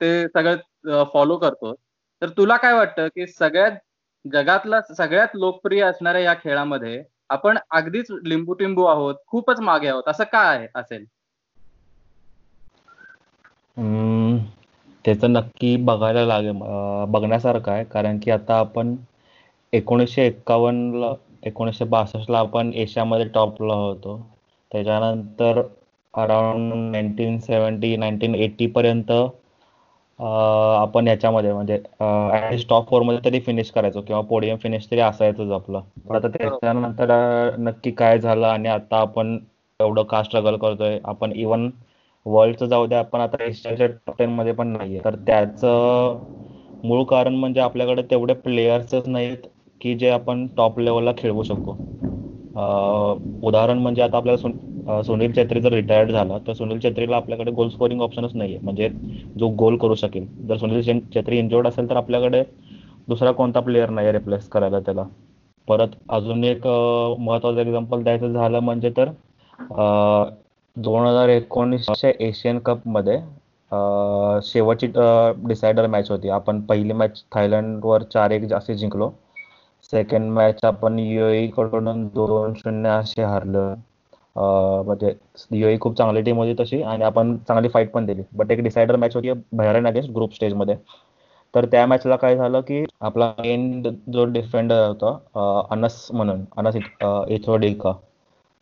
ते 0.00 0.10
सगळं 0.28 1.04
फॉलो 1.14 1.36
करतो 1.36 1.72
तर 2.22 2.28
तुला 2.28 2.56
काय 2.56 2.72
वाटतं 2.72 3.08
की 3.08 3.26
सगळ्यात 3.26 3.72
जगातला 4.24 4.80
सगळ्यात 4.96 5.28
लोकप्रिय 5.34 5.82
असणाऱ्या 5.82 6.20
या 6.20 6.34
खेळामध्ये 6.34 7.02
आपण 7.30 7.58
अगदीच 7.70 8.06
लिंबू 8.24 8.52
टिंबू 8.52 8.84
आहोत 8.84 9.14
खूपच 9.26 9.60
मागे 9.60 9.88
आहोत 9.88 10.08
असं 10.08 10.24
काय 10.24 10.56
आहे 10.56 10.66
असेल? 10.74 11.04
हम्म, 13.76 14.36
त्याचं 15.04 15.32
नक्की 15.32 15.76
बघायला 15.76 16.24
लागेल 16.26 16.58
बघण्यासारखं 17.08 17.72
आहे 17.72 17.84
कारण 17.84 18.18
की 18.18 18.30
आता 18.30 18.58
आपण 18.58 18.94
एकोणीसशे 19.72 20.26
एक्कावन्नला 20.26 21.12
एकोणीसशे 21.42 21.84
बासष्टला 21.84 22.38
आपण 22.38 22.72
एशियामध्ये 22.74 23.26
टॉपला 23.34 23.74
होतो. 23.74 24.16
त्याच्यानंतर 24.72 25.62
around 26.14 26.72
nineteen 26.90 27.38
seventy 27.38 27.96
nineteen 27.96 28.34
eighty 28.34 28.66
पर्यंत 28.66 29.12
आपण 30.22 31.08
याच्यामध्ये 31.08 31.52
म्हणजे 31.52 31.76
टॉप 32.70 32.88
फोरमध्ये 32.88 33.20
तरी 33.24 33.40
फिनिश 33.40 33.70
करायचो 33.70 34.00
किंवा 34.00 34.22
पोडियम 34.22 34.56
फिनिश 34.56 34.86
तरी 34.90 35.00
असायचंच 35.00 35.50
आपलं. 35.50 35.80
पण 36.08 36.16
आता 36.16 36.28
त्याच्यानंतर 36.28 37.10
नक्की 37.58 37.90
काय 37.90 38.18
झालं 38.18 38.46
आणि 38.46 38.68
आता 38.68 38.96
आपण 38.96 39.38
एवढं 39.80 40.02
का 40.02 40.22
स्ट्रगल 40.22 40.56
करतोय? 40.56 40.98
आपण 41.04 41.32
इवन 41.32 41.70
वर्ल्डचं 42.26 42.66
जाऊ 42.66 42.86
द्या 42.86 42.98
आपण 42.98 43.20
आता 43.20 43.44
एशियाच्या 43.44 43.86
टॉप 43.86 44.18
टेन 44.18 44.30
मध्ये 44.30 44.52
पण 44.52 44.68
नाहीये. 44.68 45.00
तर 45.04 45.14
त्याचं 45.14 46.18
मूळ 46.84 47.04
कारण 47.04 47.34
म्हणजे 47.34 47.60
आपल्याकडे 47.60 48.02
तेवढे 48.02 48.34
प्लेयर्सच 48.34 49.08
नाहीत 49.08 49.36
की 49.80 49.94
जे 49.94 50.08
आपण 50.08 50.46
टॉप 50.46 50.78
लेवलला 50.78 51.10
खेळवू 51.18 51.42
शकू. 51.42 51.72
अं, 52.56 53.16
उदाहरण 53.42 53.78
म्हणजे 53.78 54.02
आता 54.02 54.16
आपल्याला 54.16 54.48
सुनील 55.04 55.32
छेत्री 55.36 55.60
जर 55.60 55.72
रिटायर्ड 55.72 56.10
झाला 56.12 56.38
तर 56.46 56.52
सुनील 56.54 56.78
छेत्रीला 56.82 57.16
आपल्याकडे 57.16 57.50
गोल 57.52 57.68
स्कोरिंग 57.70 58.00
ऑप्शनच 58.02 58.34
नाहीये. 58.34 58.58
म्हणजे 58.60 58.88
जो 59.36 59.48
गोल 59.56 59.76
करू 59.78 59.94
शकेल. 59.96 60.26
जर 60.40 60.56
सुनील 60.56 61.00
छेत्री 61.14 61.38
इंजोर्ड 61.38 61.66
असेल 61.68 61.90
तर 61.90 61.96
आपल्याकडे 61.96 62.42
दुसरा 63.08 63.30
कोणता 63.32 63.60
प्लेअर 63.60 63.90
नाही 63.90 64.12
रिप्लेस 64.12 64.48
करायला 64.48 64.80
त्याला. 64.80 65.04
परत 65.68 65.88
अजून 66.10 66.44
एक 66.44 66.66
महत्वाचं 66.66 67.60
एक्झाम्पल 67.60 68.02
द्यायचं 68.02 68.32
झालं 68.32 68.58
म्हणजे 68.60 68.90
तर 68.96 69.10
दोन 70.76 71.06
हजार 71.06 71.28
एकोणीसच्या 71.28 72.10
एशियन 72.20 72.58
कपमध्ये 72.60 73.18
शेवटची 74.44 74.86
डिसायडर 74.86 75.86
मॅच 75.88 76.10
होती. 76.10 76.28
आपण 76.30 76.60
पहिली 76.66 76.92
मॅच 76.94 77.22
थायलंडवर 77.32 78.02
चार 78.04 78.30
एक 78.32 78.52
असे 78.52 78.74
जिंकलो. 78.76 79.10
सेकंड 79.92 80.30
मॅच 80.32 80.64
आपण 80.64 80.98
युएई 80.98 81.46
कडून 81.56 82.06
दोन 82.08 82.54
शून्य 82.56 82.88
असे 82.90 83.22
हारलो. 83.24 83.68
म्हणजे 84.36 85.12
युएई 85.52 85.78
खूप 85.80 85.96
चांगली 85.98 86.22
टीम 86.22 86.36
होती 86.38 86.54
तशी 86.58 86.82
आणि 86.82 87.04
आपण 87.04 87.36
चांगली 87.48 87.68
फाईट 87.68 87.90
पण 87.92 88.06
दिली. 88.06 88.22
बट 88.32 88.50
एक 88.52 88.62
डिसायडर 88.62 88.96
मॅच 88.96 89.16
होती 89.16 89.32
बहराईन 89.52 89.86
अगेन्स्ट 89.86 90.12
ग्रुप 90.14 90.34
स्टेजमध्ये 90.34 90.76
तर 91.54 91.64
त्या 91.66 91.86
मॅचला 91.86 92.16
काय 92.16 92.36
झालं 92.36 92.60
की 92.60 92.84
आपला 93.00 93.32
मेन 93.38 93.82
जो 94.12 94.24
डिफेंडर 94.24 94.86
होता 94.86 95.66
अनस 95.70 96.06
म्हणून 96.12 96.44
अनस 96.58 96.76
इथोडिका. 97.28 97.92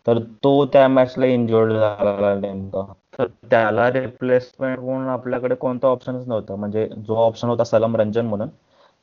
तर 0.06 0.18
तो 0.44 0.64
त्या 0.72 0.86
मॅचला 0.88 1.26
इंजुर्ड 1.26 1.72
झाला 1.72 2.34
नेमका. 2.40 2.82
तर 3.18 3.26
त्याला 3.50 3.90
रिप्लेसमेंट 3.92 4.78
म्हणून 4.78 5.08
आपल्याकडे 5.08 5.54
कोणता 5.54 5.88
ऑप्शनच 5.88 6.26
नव्हता. 6.28 6.54
म्हणजे 6.56 6.88
जो 6.98 7.14
ऑप्शन 7.16 7.48
होता 7.48 7.64
सलम 7.64 7.96
रंजन 7.96 8.26
म्हणून 8.26 8.48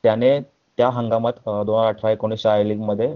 त्याने 0.04 0.38
त्या 0.78 0.88
हंगामात 0.90 1.32
दोन 1.46 1.78
हजार 1.78 1.86
अठरा 1.88 2.10
एकोणीसच्या 2.10 2.52
आय 2.52 2.64
लीगमध्ये 2.64 3.08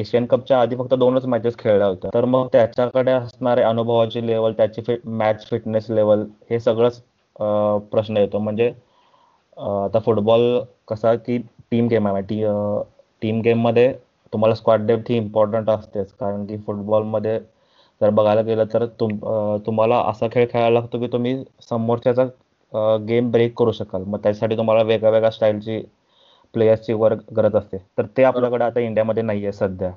एशियन 0.00 0.24
कपच्या 0.26 0.60
आधी 0.60 0.76
फक्त 0.76 0.94
दोनच 0.94 1.26
मॅचेस 1.26 1.56
खेळल्या 1.58 1.86
होत्या. 1.86 2.10
तर 2.14 2.24
मग 2.24 2.46
त्याच्याकडे 2.52 3.10
असणारे 3.12 3.62
अनुभवाची 3.62 4.26
लेवल 4.26 4.52
त्याची 4.56 4.82
फिट 4.86 5.06
मॅच 5.06 5.46
फिटनेस 5.50 5.90
लेवल 5.90 6.24
हे 6.50 6.60
सगळंच 6.60 7.00
प्रश्न 7.90 8.16
येतो. 8.16 8.38
म्हणजे 8.38 8.68
आता 9.56 9.98
फुटबॉल 10.06 10.58
कसा 10.88 11.14
की 11.16 11.38
टीम 11.70 11.86
गेम 11.88 12.06
आहे. 12.08 12.22
टी 12.22 12.42
टीम 13.22 13.40
गेममध्ये 13.42 13.92
तुम्हाला 14.32 14.54
स्क्वॉड 14.54 14.86
डेप्थ 14.86 15.10
ही 15.10 15.16
इम्पॉर्टंट 15.16 15.70
असतेच. 15.70 16.12
कारण 16.12 16.44
की 16.46 16.56
फुटबॉलमध्ये 16.66 17.38
जर 18.00 18.10
बघायला 18.10 18.40
गेलं 18.42 18.64
तर 18.72 18.84
तुम 19.00 19.10
तुम्हाला 19.66 19.98
असा 20.10 20.26
खेळ 20.32 20.46
खेळायला 20.50 20.78
लागतो 20.80 20.98
की 21.00 21.06
तुम्ही 21.12 21.36
समोरच्याचा 21.68 22.96
गेम 23.08 23.30
ब्रेक 23.30 23.54
करू 23.58 23.72
शकाल. 23.72 24.02
मग 24.06 24.18
त्यासाठी 24.22 24.56
तुम्हाला 24.56 24.82
वेगळ्या 24.82 25.10
वेगळ्या 25.10 25.30
स्टाईलची 25.30 25.80
प्लेयर्सची 26.56 26.92
वर 26.92 27.14
गरज 27.36 27.54
असते. 27.56 27.78
तर 27.98 28.06
ते 28.16 28.24
आपल्याकडे 28.24 28.64
आता 28.64 28.80
इंडियामध्ये 28.80 29.22
नाहीये 29.22 29.52
सध्या. 29.52 29.90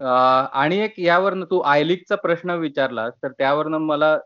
आणि 0.00 0.78
एक 0.84 0.98
यावरनं 0.98 1.44
तू 1.50 1.58
आय 1.60 1.82
लीगचा 1.84 2.16
प्रश्न 2.16 2.50
विचारला 2.58 3.08
तर 3.22 3.30
त्यावरनं 3.38 3.78
मला 3.80 4.16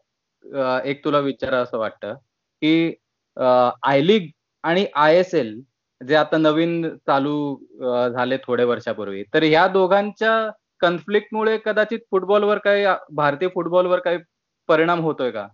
एक 0.84 1.04
तुला 1.04 1.18
विचारा 1.18 1.58
असं 1.60 1.78
वाटतं 1.78 2.14
की 2.62 2.94
आय 3.36 4.00
लीग 4.00 4.28
आणि 4.64 4.86
आय 4.94 5.18
एस 5.18 5.34
एल 5.34 5.60
जे 6.00 6.14
आता 6.16 6.36
नवीन 6.38 6.88
चालू 7.06 7.34
झाले 8.14 8.36
थोडे 8.46 8.64
वर्षापूर्वी 8.64 9.22
तर 9.34 9.42
ह्या 9.42 9.66
दोघांच्या 9.68 10.32
कन्फ्लिक्टमुळे 10.80 11.56
कदाचित 11.64 12.00
फुटबॉलवर 12.10 12.58
काही 12.58 12.84
भारतीय 13.16 13.48
फुटबॉलवर 13.54 13.98
काही 13.98 14.18
परिणाम 14.68 15.00
होतोय 15.00 15.30
का? 15.30 15.46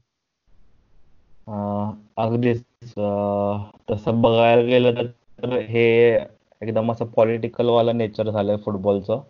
अगदीच 1.46 2.62
तसं 3.90 4.20
बघायला 4.22 4.62
गेलं 4.62 5.02
तर 5.42 5.58
हे 5.60 5.84
एकदम 6.62 6.92
असं 6.92 7.06
पॉलिटिकल 7.16 7.68
वाला 7.68 7.92
नेचर 7.92 8.30
झालंय 8.30 8.56
फुटबॉलचं 8.64 9.20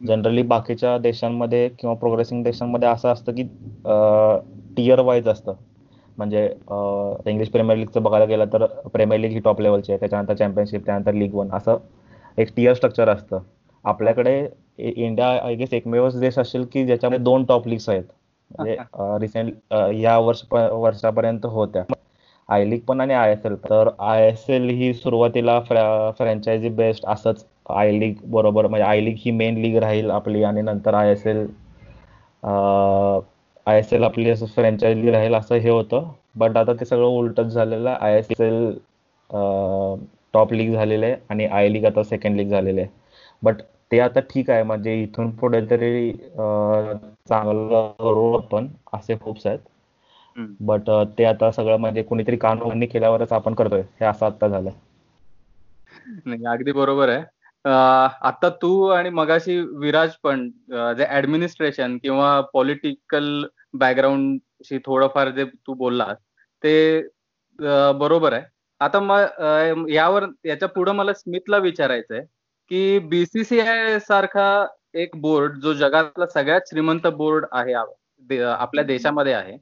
जनरली 0.00 0.42
बाकीच्या 0.42 0.96
देशांमध्ये 0.98 1.68
किंवा 1.78 1.94
प्रोग्रेसिंग 1.96 2.42
देशांमध्ये 2.44 2.88
असं 2.88 3.08
असतं 3.08 3.32
की 3.32 3.42
टियर 4.76 5.00
वाईज 5.00 5.28
असतं. 5.28 5.54
म्हणजे 6.18 6.44
इंग्लिश 7.26 7.48
प्रीमियर 7.50 7.78
लीगचं 7.78 8.02
बघायला 8.02 8.24
गेलं 8.24 8.44
तर 8.52 8.64
प्रीमियर 8.92 9.20
लीग 9.20 9.30
ही 9.30 9.40
टॉप 9.40 9.60
लेवलची 9.60 9.92
आहे. 9.92 9.98
त्याच्यानंतर 10.00 10.34
चॅम्पियनशिप 10.34 10.84
त्यानंतर 10.86 11.12
लीग 11.14 11.34
वन 11.34 11.48
असं 11.52 11.76
एक 12.38 12.54
टियर 12.56 12.74
स्ट्रक्चर 12.74 13.08
असतं. 13.08 13.38
आपल्याकडे 13.84 14.38
इंडिया 14.78 15.28
आय 15.44 15.54
गेस 15.54 15.72
एकमेवच 15.74 16.18
देश 16.20 16.38
असेल 16.38 16.64
की 16.72 16.84
ज्याच्यामध्ये 16.86 17.24
दोन 17.24 17.44
टॉप 17.44 17.68
लीग्स 17.68 17.88
आहेत. 17.88 18.04
म्हणजे 18.50 18.76
रिसेंट 19.20 19.52
या 19.94 20.18
वर्ष 20.20 20.42
वर्षापर्यंत 20.52 21.46
होत्या. 21.48 21.82
आय 22.48 22.64
लीग 22.64 22.80
पण 22.82 23.00
आणि 23.00 23.14
आय 23.14 23.32
एस 23.32 23.44
एल. 23.46 23.54
तर 23.60 23.88
आय 24.00 24.26
एस 24.28 24.44
एल 24.50 24.68
ही 24.70 24.92
सुरुवातीला 24.94 25.58
फ्रँचायझी 25.62 26.68
बेस्ट 26.72 27.06
असंच 27.08 27.44
आय 27.70 27.90
लीग 27.92 28.14
बरोबर 28.30 28.66
म्हणजे 28.66 28.84
आय 28.84 29.00
लीग 29.00 29.16
ही 29.18 29.30
मेन 29.32 29.58
लीग 29.60 29.76
राहील 29.78 30.10
आपली 30.12 30.42
आणि 30.44 30.62
नंतर 30.62 30.94
I 30.94 31.10
S 31.12 31.26
L 31.26 31.46
I 33.66 33.78
S 33.78 33.92
L 33.92 34.04
आपली 34.04 34.30
असं 34.30 34.46
फ्रँचायझी 34.48 35.10
राहील 35.10 35.34
असं 35.34 35.54
हे 35.56 35.70
होतं. 35.70 36.08
बट 36.34 36.56
आता 36.56 36.72
ते 36.72 36.84
सगळं 36.84 37.06
उलटच 37.08 37.46
झालेलं 37.48 37.90
I 37.92 38.18
S 38.18 38.40
L 38.40 38.70
top 40.34 40.52
league 40.52 40.72
झालेलं 40.72 41.06
आहे 41.06 41.14
आणि 41.30 41.44
आय 41.46 41.68
लीग 41.68 41.84
आता 41.86 42.02
सेकंड 42.04 42.36
लीग 42.36 42.48
झालेलं 42.50 42.80
आहे. 42.80 42.88
बट 43.42 43.60
ते 43.90 43.98
आता 44.00 44.20
ठीक 44.30 44.50
आहे. 44.50 44.62
म्हणजे 44.64 44.94
इथून 45.02 45.30
पुढे 45.36 45.60
तरी 45.70 46.10
चांगलं 47.28 47.90
करू 47.98 48.32
आपण 48.36 48.68
असे 48.92 49.14
होप्स 49.20 49.46
आहेत. 49.46 49.58
बट 50.60 50.90
ते 51.18 51.24
आता 51.24 51.50
सगळं 51.52 51.76
म्हणजे 51.80 52.02
कुणीतरी 52.02 52.36
कानूनी 52.36 52.86
केल्यावरच 52.86 53.32
आपण 53.32 53.54
करतोय. 53.54 53.82
हे 54.00 54.06
असं 54.06 54.26
आता 54.26 54.48
झालंय. 54.48 54.72
नाही 56.26 56.44
अगदी 56.46 56.72
बरोबर 56.72 57.08
आहे. 57.08 57.24
आता 57.64 58.48
तू 58.62 58.86
आणि 58.88 59.10
मगाशी 59.10 59.58
विराज 59.80 60.10
पण 60.22 60.48
जे 60.96 61.06
ऍडमिनिस्ट्रेशन 61.10 61.96
किंवा 62.02 62.40
पॉलिटिकल 62.52 63.44
बॅकग्राऊंडशी 63.74 64.78
थोडंफार 64.86 65.30
जे 65.30 65.44
तू 65.66 65.74
बोललास 65.74 66.16
ते 66.64 67.00
बरोबर 67.98 68.32
आहे. 68.32 68.42
आता 68.80 69.00
मग 69.00 69.88
यावर 69.90 70.24
याच्यापुढे 70.44 70.92
मला 70.92 71.12
स्मिथला 71.12 71.58
विचारायचं 71.58 72.14
आहे 72.14 72.24
की 72.70 72.98
बीसीसीआय 73.08 73.98
सारखा 73.98 74.66
एक 74.94 75.16
बोर्ड 75.20 75.58
जो 75.60 75.72
जगातला 75.74 76.26
सगळ्यात 76.26 76.60
श्रीमंत 76.68 77.06
बोर्ड 77.16 77.46
आहे 77.52 77.72
आपल्या 77.72 78.84
देशामध्ये 78.84 79.32
आहे. 79.32 79.56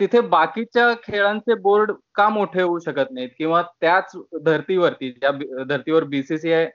तिथे 0.00 0.20
बाकीच्या 0.20 0.92
खेळांचे 1.02 1.54
बोर्ड 1.60 1.92
का 2.14 2.28
मोठे 2.28 2.62
होऊ 2.62 2.78
शकत 2.78 3.10
नाहीत? 3.10 3.28
किंवा 3.38 3.62
त्याच 3.80 4.12
धर्तीवरती 4.44 5.10
ज्या 5.12 5.30
धर्तीवर 5.68 6.04
बीसीसीआय 6.04 6.68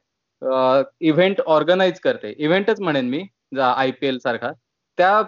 इव्हेंट 1.08 1.42
ऑर्गनाईज 1.48 2.00
करते. 2.00 2.34
इव्हेंटच 2.38 2.80
म्हणेन 2.82 3.10
मी 3.10 3.24
आय 3.62 3.92
पी 3.92 4.08
एल 4.08 4.18
सारखा. 4.20 4.52
त्या 4.98 5.22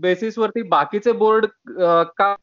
बेसिसवरती 0.00 0.62
बाकीचे 0.68 1.12
बोर्ड 1.12 1.46
का 2.18 2.34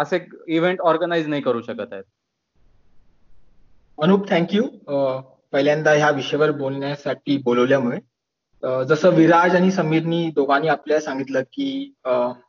असे 0.00 0.18
इव्हेंट 0.46 0.80
ऑर्गनाईज 0.80 1.28
नाही 1.28 1.42
करू 1.42 1.60
शकत 1.62 1.92
आहेत? 1.92 2.04
अनुप 3.98 4.28
थँक्यू 4.30 4.62
पहिल्यांदा 5.52 5.92
ह्या 5.92 6.10
विषयावर 6.10 6.50
बोलण्यासाठी 6.50 7.36
बोलवल्यामुळे 7.36 7.98
जसं 8.88 9.14
विराज 9.14 9.54
आणि 9.56 9.70
समीरनी 9.70 10.30
दोघांनी 10.30 10.68
आपल्याला 10.68 11.00
सांगितलं 11.00 11.42
की 11.42 11.94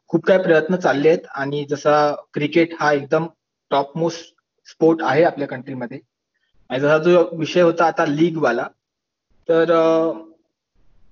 खूप 0.07 0.25
काही 0.25 0.41
प्रयत्न 0.43 0.75
चालले 0.75 1.09
आहेत 1.09 1.27
आणि 1.35 1.65
जसा 1.69 1.95
क्रिकेट 2.33 2.73
हा 2.79 2.91
एकदम 2.93 3.27
टॉप 3.71 3.97
मोस्ट 3.97 4.33
स्पोर्ट 4.67 5.01
आहे 5.03 5.23
आपल्या 5.23 5.47
कंट्रीमध्ये 5.47 5.99
आणि 6.69 6.79
जसा 6.79 6.97
जो 6.97 7.29
विषय 7.37 7.61
होता 7.61 7.85
आता 7.85 8.05
लीगवाला 8.05 8.67
तर 9.49 9.71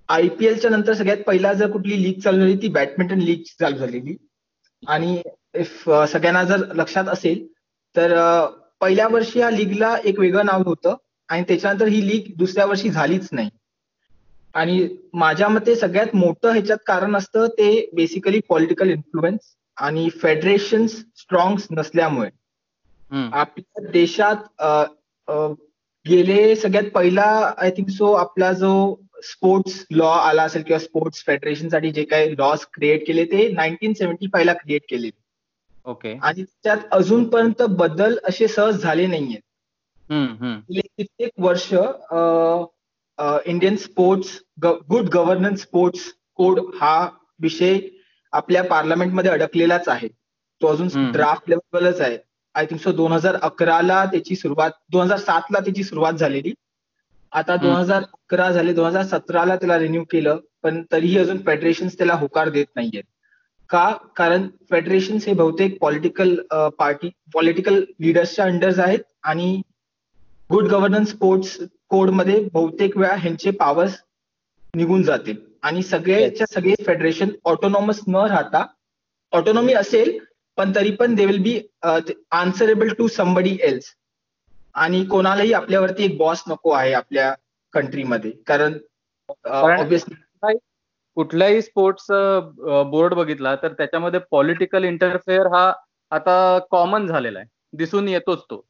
आय 0.09 0.27
पी 0.29 0.45
एलच्या 0.45 0.69
नंतर 0.71 0.93
सगळ्यात 0.93 1.17
पहिला 1.17 1.53
जर 1.53 1.71
कुठली 1.71 2.01
लीग 2.03 2.19
चालू 2.19 2.39
झाली 2.39 2.55
ती 2.61 2.67
बॅडमिंटन 2.67 3.19
लीग 3.19 3.43
चालू 3.59 3.77
झालेली. 3.77 4.15
आणि 4.83 5.21
इफ 5.53 5.89
सगळ्यांना 6.09 6.43
जर 6.43 6.65
लक्षात 6.75 7.09
असेल 7.09 7.45
तर 7.95 8.13
पहिल्या 8.81 9.07
वर्षी 9.07 9.39
या 9.39 9.49
लीगला 9.49 9.95
एक 10.03 10.19
वेगळं 10.19 10.45
नाव 10.45 10.63
होतं. 10.65 10.95
आणि 11.31 11.43
त्याच्यानंतर 11.47 11.87
ही 11.87 12.07
लीग 12.07 12.31
दुसऱ्या 12.37 12.65
वर्षी 12.65 12.89
झालीच 12.89 13.27
नाही. 13.31 13.49
आणि 14.55 14.87
माझ्या 15.13 15.47
मते 15.49 15.75
सगळ्यात 15.75 16.15
मोठं 16.15 16.51
ह्याच्यात 16.51 16.77
कारण 16.87 17.15
असतं 17.15 17.47
ते 17.57 17.89
बेसिकली 17.95 18.39
पॉलिटिकल 18.49 18.89
इन्फ्लुएन्स 18.89 19.55
आणि 19.77 20.09
फेडरेशन 20.21 20.87
स्ट्रॉंग 20.87 21.57
नसल्यामुळे. 21.71 22.29
आपल्या 23.11 23.89
देशात 23.91 24.61
गेले 26.05 26.55
सगळ्यात 26.55 26.89
पहिला 26.93 27.23
आय 27.57 27.71
थिंक 27.71 27.89
सो 27.89 28.11
आपला 28.13 28.51
जो 28.53 28.71
स्पोर्ट्स 29.23 29.85
लॉ 29.91 30.09
आला 30.09 30.43
असेल 30.43 30.61
किंवा 30.63 30.79
स्पोर्ट्स 30.79 31.23
फेडरेशनसाठी 31.25 31.91
जे 31.91 32.03
काही 32.03 32.31
लॉज 32.37 32.65
क्रिएट 32.73 33.05
केले 33.07 33.25
ते 33.25 33.47
नाईन्टीन 33.53 33.93
सेव्हन्टी 33.93 34.27
फाय 34.33 34.43
ला 34.43 34.53
क्रिएट 34.53 34.81
केले 34.89 35.09
ओके 35.85 36.17
आणि 36.21 36.43
त्यात 36.43 36.77
अजूनपर्यंत 36.91 37.61
बदल 37.69 38.17
असे 38.23 38.47
सहज 38.47 38.81
झाले 38.81 39.05
नाहीयेत. 39.07 39.41
गेले 40.11 40.81
कित्येक 40.97 41.31
वर्ष 41.39 41.67
Indian 43.47 43.75
sports 43.75 44.39
good 44.63 45.09
governance 45.09 45.61
sports 45.61 46.11
code 46.35 46.59
हा 46.81 47.09
विषय 47.41 47.79
आपल्या 48.33 48.63
पार्लमेंटमध्ये 48.63 49.31
अडकलेलाच 49.31 49.87
आहे. 49.89 50.07
तो 50.61 50.67
अजून. 50.67 51.11
ड्राफ्ट 51.11 51.49
लेवलच 51.49 52.01
आहे. 52.01 52.17
आय 52.55 52.65
थिंक 52.65 52.81
सो 52.81 52.91
दोन 52.91 53.11
हजार 53.11 53.35
अकराला 53.41 54.03
त्याची 54.05 54.35
सुरुवात 54.35 54.71
दोन 54.91 55.01
हजार 55.01 55.17
सातला 55.17 55.59
त्याची 55.59 55.83
सुरुवात 55.83 56.13
झालेली. 56.13 56.53
आता 57.31 57.55
दोन 57.55 57.75
हजार 57.75 58.03
अकरा 58.03 58.49
झाले 58.51 58.73
दोन 58.73 58.85
हजार 58.85 59.03
सतराला 59.03 59.55
त्याला 59.55 59.77
रिन्यू 59.79 60.03
केलं 60.11 60.37
पण 60.63 60.83
तरीही 60.91 61.17
अजून 61.17 61.37
फेडरेशन 61.45 61.87
त्याला 61.87 62.13
होकार 62.13 62.49
देत 62.49 62.65
नाहीयेत. 62.75 63.03
का? 63.69 63.89
कारण 64.15 64.47
फेडरेशन्स 64.69 65.25
हे 65.27 65.33
बहुतेक 65.33 65.77
पॉलिटिकल 65.81 66.35
पार्टी 66.79 67.09
पॉलिटिकल 67.33 67.83
लिडर्सच्या 67.99 68.45
अंडर्स 68.45 68.79
आहेत 68.79 68.99
आणि 69.23 69.61
गुड 70.51 70.67
गव्हर्नन्स 70.67 71.09
स्पोर्ट्स 71.09 71.57
कोडमध्ये 71.89 72.39
बहुतेक 72.53 72.97
वेळा 72.97 73.15
ह्यांचे 73.15 73.51
पॉवर्स 73.51 73.95
निघून 74.73 75.03
जातील. 75.03 75.35
आणि 75.63 75.81
सगळेच्या 75.83 76.45
सगळे 76.53 76.73
फेडरेशन 76.85 77.29
ऑटोनॉमस 77.45 77.99
न 78.07 78.25
राहता 78.29 78.65
ऑटोनॉमी 79.33 79.73
असेल 79.73 80.17
पण 80.57 80.71
तरी 80.75 80.91
पण 80.91 81.15
they 81.15 81.25
will 81.25 81.41
be 81.41 81.59
answerable 81.83 82.93
to 82.97 83.07
somebody 83.07 83.57
else 83.63 83.93
आणि 84.75 85.03
कोणालाही 85.05 85.53
आपल्यावरती 85.53 86.03
एक 86.03 86.17
बॉस 86.17 86.43
नको 86.47 86.71
आहे 86.71 86.93
आपल्या 86.93 87.33
कंट्रीमध्ये 87.73 88.31
कारण 88.47 88.77
कुठल्याही 91.17 91.61
स्पोर्ट्स 91.61 92.05
बोर्ड 92.91 93.13
बघितला 93.13 93.55
तर 93.55 93.73
त्याच्यामध्ये 93.73 94.19
पॉलिटिकल 94.31 94.83
इंटरफेअर 94.83 95.47
हा 95.53 95.71
आता 96.11 96.35
कॉमन 96.71 97.07
झालेला 97.07 97.39
आहे. 97.39 97.47
दिसून 97.73 98.07
येतोच 98.09 98.43
तो. 98.43 98.65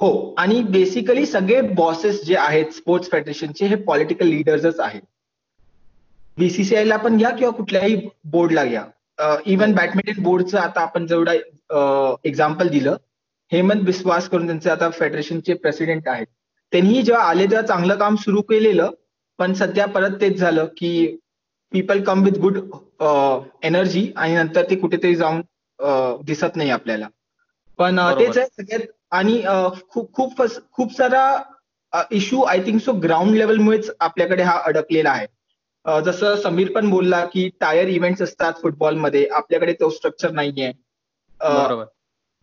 हो 0.00 0.34
आणि 0.38 0.62
बेसिकली 0.72 1.24
सगळे 1.26 1.60
बॉसेस 1.76 2.22
जे 2.24 2.36
आहेत 2.36 2.72
स्पोर्ट्स 2.74 3.10
फेडरेशनचे 3.10 3.66
हे 3.66 3.74
पॉलिटिकल 3.76 4.26
लिडर्सच 4.26 4.80
आहेत. 4.80 5.02
बीसीसीआय 6.38 6.84
ला 6.84 6.96
पण 6.96 7.16
घ्या 7.16 7.30
किंवा 7.30 7.52
कुठल्याही 7.56 7.96
बोर्डला 8.32 8.64
घ्या. 8.64 8.84
इव्हन 9.46 9.72
बॅडमिंटन 9.74 10.22
बोर्डचं 10.22 10.58
आता 10.58 10.80
आपण 10.80 11.06
जेवढा 11.06 11.32
एक्झाम्पल 12.24 12.68
दिलं 12.68 12.96
हेमंत 13.52 13.82
बिस्वास 13.84 14.28
करून 14.28 14.46
त्यांचे 14.46 14.70
आता 14.70 14.88
फेडरेशनचे 14.90 15.54
प्रेसिडेंट 15.54 16.08
आहेत. 16.08 16.26
त्यांनी 16.72 17.02
जेव्हा 17.02 17.22
आले 17.24 17.44
तेव्हा 17.44 17.66
चांगलं 17.66 17.96
काम 17.98 18.16
सुरू 18.16 18.42
केलेलं 18.42 18.90
पण 19.38 19.52
सध्या 19.54 19.86
परत 19.86 20.20
तेच 20.20 20.38
झालं 20.38 20.66
की 20.76 21.16
people 21.72 22.02
come 22.04 22.22
with 22.24 22.38
good 22.40 22.58
energy 23.64 24.10
आणि 24.16 24.34
नंतर 24.34 24.70
ते 24.70 24.76
कुठेतरी 24.76 25.14
जाऊन 25.16 25.40
दिसत 26.24 26.56
नाही 26.56 26.70
आपल्याला. 26.70 27.08
पण. 27.80 27.98
तेच 28.18 28.38
आहे 28.38 28.46
सगळ्यात. 28.46 28.86
आणि 29.10 29.42
खूप 29.90 30.12
खूप 30.14 30.42
खूप 30.72 30.96
सारा 30.96 31.22
issue 32.12 32.40
I 32.42 32.62
think 32.64 32.80
so 32.80 32.92
ground 33.02 33.36
लेवलमुळेच 33.36 33.90
आपल्याकडे 34.00 34.42
हा 34.42 34.58
अडकलेला 34.66 35.10
आहे. 35.10 35.26
जसं 36.04 36.36
समीर 36.36 36.70
पण 36.72 36.90
बोलला 36.90 37.24
की 37.26 37.48
टायर 37.60 37.88
इव्हेंट्स 37.88 38.22
असतात 38.22 38.52
फुटबॉलमध्ये 38.62 39.26
आपल्याकडे 39.32 39.72
तो 39.72 39.88
स्ट्रक्चर 39.90 40.30
नाहीये. 40.30 40.72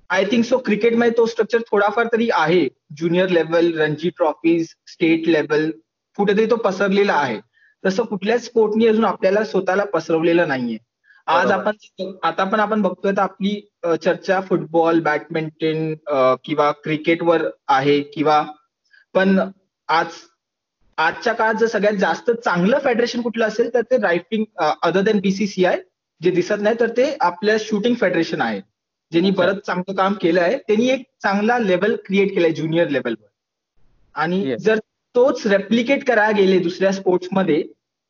आय 0.10 0.24
थिंक 0.26 0.46
सो 0.46 0.58
क्रिकेटमध्ये 0.58 1.12
तो 1.18 1.26
स्ट्रक्चर 1.26 1.62
थोडाफार 1.72 2.08
तरी 2.14 2.30
आहे. 2.34 2.68
Junior 2.98 3.30
level 3.30 3.72
Ranji 3.80 4.10
trophies 4.10 4.68
state 4.88 5.28
level 5.28 5.70
कुठेतरी 6.18 6.46
तो 6.46 6.56
पसरलेला 6.56 7.14
आहे. 7.14 7.40
तसं 7.84 8.04
कुठल्याच 8.04 8.46
स्पोर्टनी 8.46 8.88
अजून 8.88 9.06
आपल्याला 9.06 9.44
स्वतःला 9.46 9.84
पसरवलेलं 9.86 10.48
नाहीये. 10.48 10.78
आज. 11.28 11.52
आपण 11.52 12.12
आता 12.24 12.44
पण 12.44 12.60
आपण 12.60 12.82
बघतोय 12.82 13.12
तर 13.12 13.22
आपली 13.22 13.60
चर्चा 14.04 14.40
फुटबॉल 14.42 15.00
बॅडमिंटन 15.02 15.94
किंवा 16.44 16.72
क्रिकेटवर 16.84 17.48
आहे 17.70 18.00
किंवा 18.14 18.42
पण 19.16 19.40
आज 19.90 20.08
आजच्या 20.98 21.34
काळात 21.34 21.56
जर 21.56 21.68
सगळ्यात 21.68 21.98
जास्त 21.98 22.32
चांगलं 22.34 22.80
फेडरेशन 22.80 23.22
कुठलं 23.22 23.46
असेल 23.46 23.74
तर 23.74 23.82
ते 23.82 23.98
रायटिंग 23.98 24.44
अदर 24.84 25.02
दॅन 25.02 25.20
बीसीसीआय 25.20 25.78
जे 26.22 26.32
दिसत 26.32 26.62
नाही 26.62 26.76
तर 26.80 26.90
ते 26.98 27.16
आपल्या 27.22 27.56
शूटिंग 27.60 27.96
फेडरेशन 27.96 28.42
आहे 28.42 28.60
ज्यांनी. 29.12 29.32
बरंच 29.32 29.66
चांगलं 29.66 29.96
काम 29.96 30.14
केलं 30.22 30.42
आहे 30.42 30.58
त्यांनी 30.58 30.88
एक 30.90 31.04
चांगला 31.24 31.58
लेवल 31.60 31.96
क्रिएट 32.06 32.34
केलाय 32.36 32.52
ज्युनियर 32.52 32.90
लेवलवर 32.90 33.28
आणि. 34.16 34.56
जर 34.60 34.80
तोच 35.16 35.46
रेप्लिकेट 35.48 36.08
करायला 36.08 36.38
गेले 36.38 36.58
दुसऱ्या 36.60 36.92
स्पोर्ट्समध्ये 36.94 37.62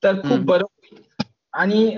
तर 0.04 0.22
खूप. 0.22 0.40
बरं 0.40 0.64
होईल 0.64 1.26
आणि 1.54 1.98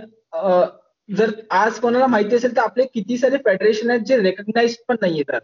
जर 1.10 1.32
आज 1.52 1.80
कोणाला 1.80 2.08
माहिती 2.08 2.36
असेल 2.36 2.56
तर 2.56 2.62
आपले 2.62 2.86
किती 2.93 3.17
सारे 3.17 3.38
फेडरेशन 3.45 3.89
आहेत 3.89 4.02
जे 4.08 4.17
रेकग्नाइज 4.17 4.76
पण 4.88 4.95
नाहीयेत 5.02 5.32
आज. 5.34 5.41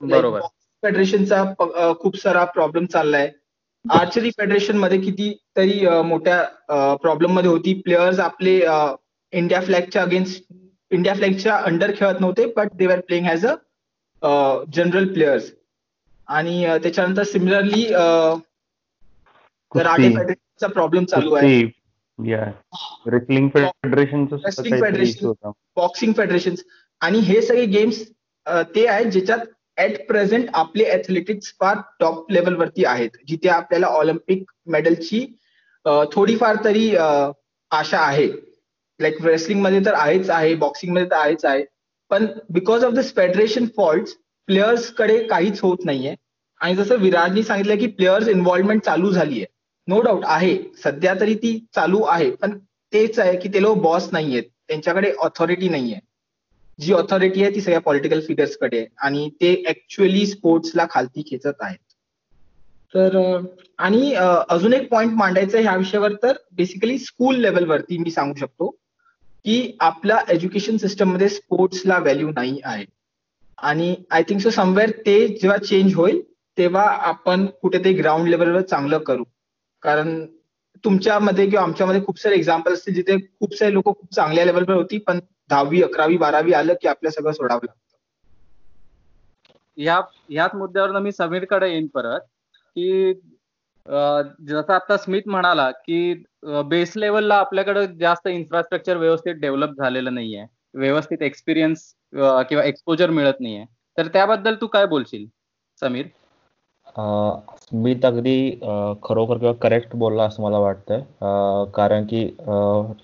बरोबर. 0.00 0.40
फेडरेशनचा 0.82 1.42
खूप 2.00 2.16
सारा 2.16 2.44
प्रॉब्लेम 2.44 2.86
चाललाय. 2.86 3.30
आर्चरी 3.84 4.30
फेडरेशनमध्ये 4.30 5.00
किती 5.00 5.32
तरी 5.56 5.86
मोठ्या 6.04 6.96
प्रॉब्लेममध्ये 7.02 7.50
होती. 7.50 7.74
प्लेयर्स 7.84 8.18
आपले 8.20 8.56
इंडिया 9.32 9.60
फ्लॅगच्या 9.60 10.02
अगेन्स्ट 10.02 10.44
इंडिया 10.90 11.14
फ्लॅगच्या 11.14 11.56
अंडर 11.56 11.92
खेळत 11.96 12.20
नव्हते 12.20 12.46
but 12.56 12.74
they 12.78 12.86
are 12.92 13.00
playing 13.00 13.26
as 13.26 13.46
a 13.46 13.54
general 14.74 15.12
players 15.12 15.50
आणि 16.28 16.64
त्याच्यानंतर 16.82 17.22
सिमिलरली 17.22 17.82
कुस्ती. 19.72 20.08
फेडरेशनचा 20.08 20.66
प्रॉब्लेम 20.66 21.04
चालू 21.04 21.34
आहे. 21.34 21.62
या 22.18 22.44
रेसलिंग 23.08 23.48
होता. 25.24 25.50
बॉक्सिंग 25.76 26.12
फेडरेशन 26.16 26.54
आणि 27.00 27.18
हे 27.20 27.40
सगळे 27.42 27.64
गेम्स 27.66 28.02
ते 28.76 28.86
आहेत 28.86 29.06
ज्याच्यात 29.06 29.46
ऍट 29.78 30.06
प्रेझेंट 30.08 30.48
आपले 30.54 30.84
ऍथलेटिक्स 30.92 31.52
फार 31.60 31.78
टॉप 32.00 32.30
लेवलवरती 32.32 32.84
आहेत. 32.84 33.10
जिथे 33.28 33.48
आपल्याला 33.48 33.86
ऑलिम्पिक 33.86 34.44
मेडलची 34.66 35.24
थोडीफार 36.12 36.56
तरी 36.64 36.94
आशा 36.96 37.98
आहे. 37.98 38.26
लाईक 39.00 39.24
रेसलिंगमध्ये 39.26 39.80
तर 39.84 39.94
आहेच 39.94 40.30
आहे 40.30 40.54
बॉक्सिंगमध्ये 40.54 41.10
तर 41.10 41.16
आहेच 41.16 41.44
आहे. 41.44 41.64
पण 42.10 42.26
because 42.50 42.84
of 42.84 42.92
this 42.92 43.14
federation 43.16 43.66
fault 43.76 44.08
प्लेयर्सकडे 44.48 45.22
काहीच 45.28 45.60
होत 45.60 45.84
नाहीये. 45.84 46.14
आणि 46.60 46.74
जसं 46.76 46.96
विराजनी 46.96 47.42
सांगितलं 47.42 47.78
की 47.78 47.86
प्लेयर्स 47.86 48.28
इन्व्हॉल्वमेंट 48.28 48.82
चालू 48.82 49.10
झाली 49.10 49.38
आहे 49.38 49.46
नो 49.88 50.00
डाऊट 50.00 50.22
आहे. 50.24 50.56
सध्या 50.84 51.14
तरी 51.20 51.34
ती 51.34 51.58
चालू 51.74 52.02
आहे. 52.02 52.30
पण 52.30 52.58
तेच 52.92 53.18
आहे 53.18 53.36
की 53.38 53.48
ते 53.48 53.62
लोक 53.62 53.78
बॉस 53.82 54.08
नाहीयेत. 54.12 54.44
त्यांच्याकडे 54.68 55.12
ऑथॉरिटी 55.12 55.68
नाहीये. 55.68 55.98
जी 56.78 56.92
ऑथॉरिटी 56.92 57.42
आहे 57.42 57.54
ती 57.54 57.60
सगळ्या 57.60 57.80
पॉलिटिकल 57.80 58.20
फिगर्सकडे 58.20 58.78
आहे. 58.78 58.86
आणि 59.02 59.28
ते 59.40 59.54
ऍक्च्युअली 59.68 60.26
स्पोर्ट्सला 60.26 60.86
खालती 60.90 61.22
खेचत 61.30 61.60
आहेत. 61.60 61.78
तर 62.94 63.16
आणि 63.78 64.12
अजून 64.14 64.72
एक 64.72 64.88
पॉइंट 64.90 65.12
मांडायचा 65.16 65.56
आहे 65.58 65.66
ह्या 65.66 65.76
विषयावर 65.76 66.12
तर 66.22 66.36
बेसिकली 66.56 66.98
स्कूल 66.98 67.36
लेवलवरती 67.40 67.98
मी 67.98 68.10
सांगू 68.10 68.34
शकतो 68.40 68.68
की 69.44 69.76
आपल्या 69.80 70.18
एज्युकेशन 70.30 70.76
सिस्टममध्ये 70.76 71.28
स्पोर्ट्सला 71.28 71.98
व्हॅल्यू 71.98 72.30
नाही 72.30 72.60
आहे. 72.64 72.84
आणि 73.58 73.94
आय 74.10 74.22
थिंक 74.22 74.40
सो 74.40 74.50
समवेअर 74.50 74.90
ते 75.06 75.26
जेव्हा 75.28 75.56
चेंज 75.58 75.94
होईल 75.94 76.20
तेव्हा 76.58 76.82
आपण 77.08 77.46
कुठेतरी 77.62 77.92
ग्राउंड 77.92 78.28
लेवलवर 78.28 78.60
चांगलं 78.60 78.98
करू. 78.98 79.24
कारण 79.82 80.24
तुमच्यामध्ये 80.84 81.48
किंवा 81.50 81.62
आमच्यामध्ये 81.64 82.04
खूप 82.04 82.18
सारे 82.18 82.34
एक्झाम्पल 82.34 82.72
असतील 82.72 82.94
जिथे 82.94 83.16
खूप 83.40 83.54
सारे 83.54 83.72
लोक 83.72 83.84
खूप 83.84 84.14
चांगल्या 84.14 84.44
लेवलवर 84.44 84.74
होती 84.74 84.98
पण 84.98 85.18
दहावी 85.50 85.82
अकरावी 85.82 86.16
बारावी 86.16 86.52
आलं 86.52 86.74
की 86.82 86.88
आपल्या 86.88 87.12
सगळं 87.12 87.32
सोडावं 87.32 87.60
लागतं. 87.64 87.80
ह्या 89.76 90.00
ह्याच 90.30 90.54
मुद्द्यावर 90.54 90.98
मी 90.98 91.12
समीरकडे 91.12 91.68
येईन 91.70 91.86
परत 91.86 92.20
की 92.76 93.12
जसं 94.48 94.72
आता 94.72 94.96
स्मिथ 94.96 95.22
म्हणाला 95.26 95.70
की 95.70 96.12
बेस 96.66 96.92
लेवलला 96.96 97.36
आपल्याकडे 97.36 97.86
जास्त 98.00 98.28
इन्फ्रास्ट्रक्चर 98.28 98.96
व्यवस्थित 98.96 99.34
डेव्हलप 99.34 99.70
झालेलं 99.78 100.14
नाहीये. 100.14 100.44
व्यवस्थित 100.74 101.22
एक्सपिरियन्स 101.22 101.80
किंवा 102.12 102.64
एक्सपोजर 102.64 103.10
मिळत 103.10 103.40
नाहीये. 103.40 103.64
तर 103.98 104.06
त्याबद्दल 104.06 104.54
तू 104.60 104.66
काय 104.66 104.86
बोलशील 104.86 105.26
समीर? 105.80 106.06
स्मिथ 106.96 108.04
अगदी 108.04 108.36
खरोखर 109.04 109.38
किंवा 109.38 109.52
करेक्ट 109.62 109.94
बोलला 109.96 110.24
असं 110.24 110.42
मला 110.42 110.58
वाटतंय. 110.58 111.00
कारण 111.74 112.04
की 112.06 112.26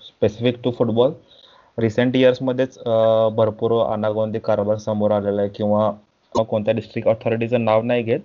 स्पेसिफिक 0.03 0.59
टू 0.63 0.71
फुटबॉल 0.77 1.13
रिसेंट 1.77 2.15
इयर्समध्येच 2.15 2.77
भरपूर 3.35 3.71
अनागोंदी 3.83 4.39
कारभार 4.43 4.77
समोर 4.77 5.11
आलेला 5.11 5.41
आहे 5.41 5.49
किंवा 5.55 5.91
कोणत्या 6.35 6.73
डिस्ट्रिक्ट 6.73 7.09
ऑथॉरिटीचं 7.09 7.63
नाव 7.65 7.81
नाही 7.83 8.03
घेत. 8.03 8.19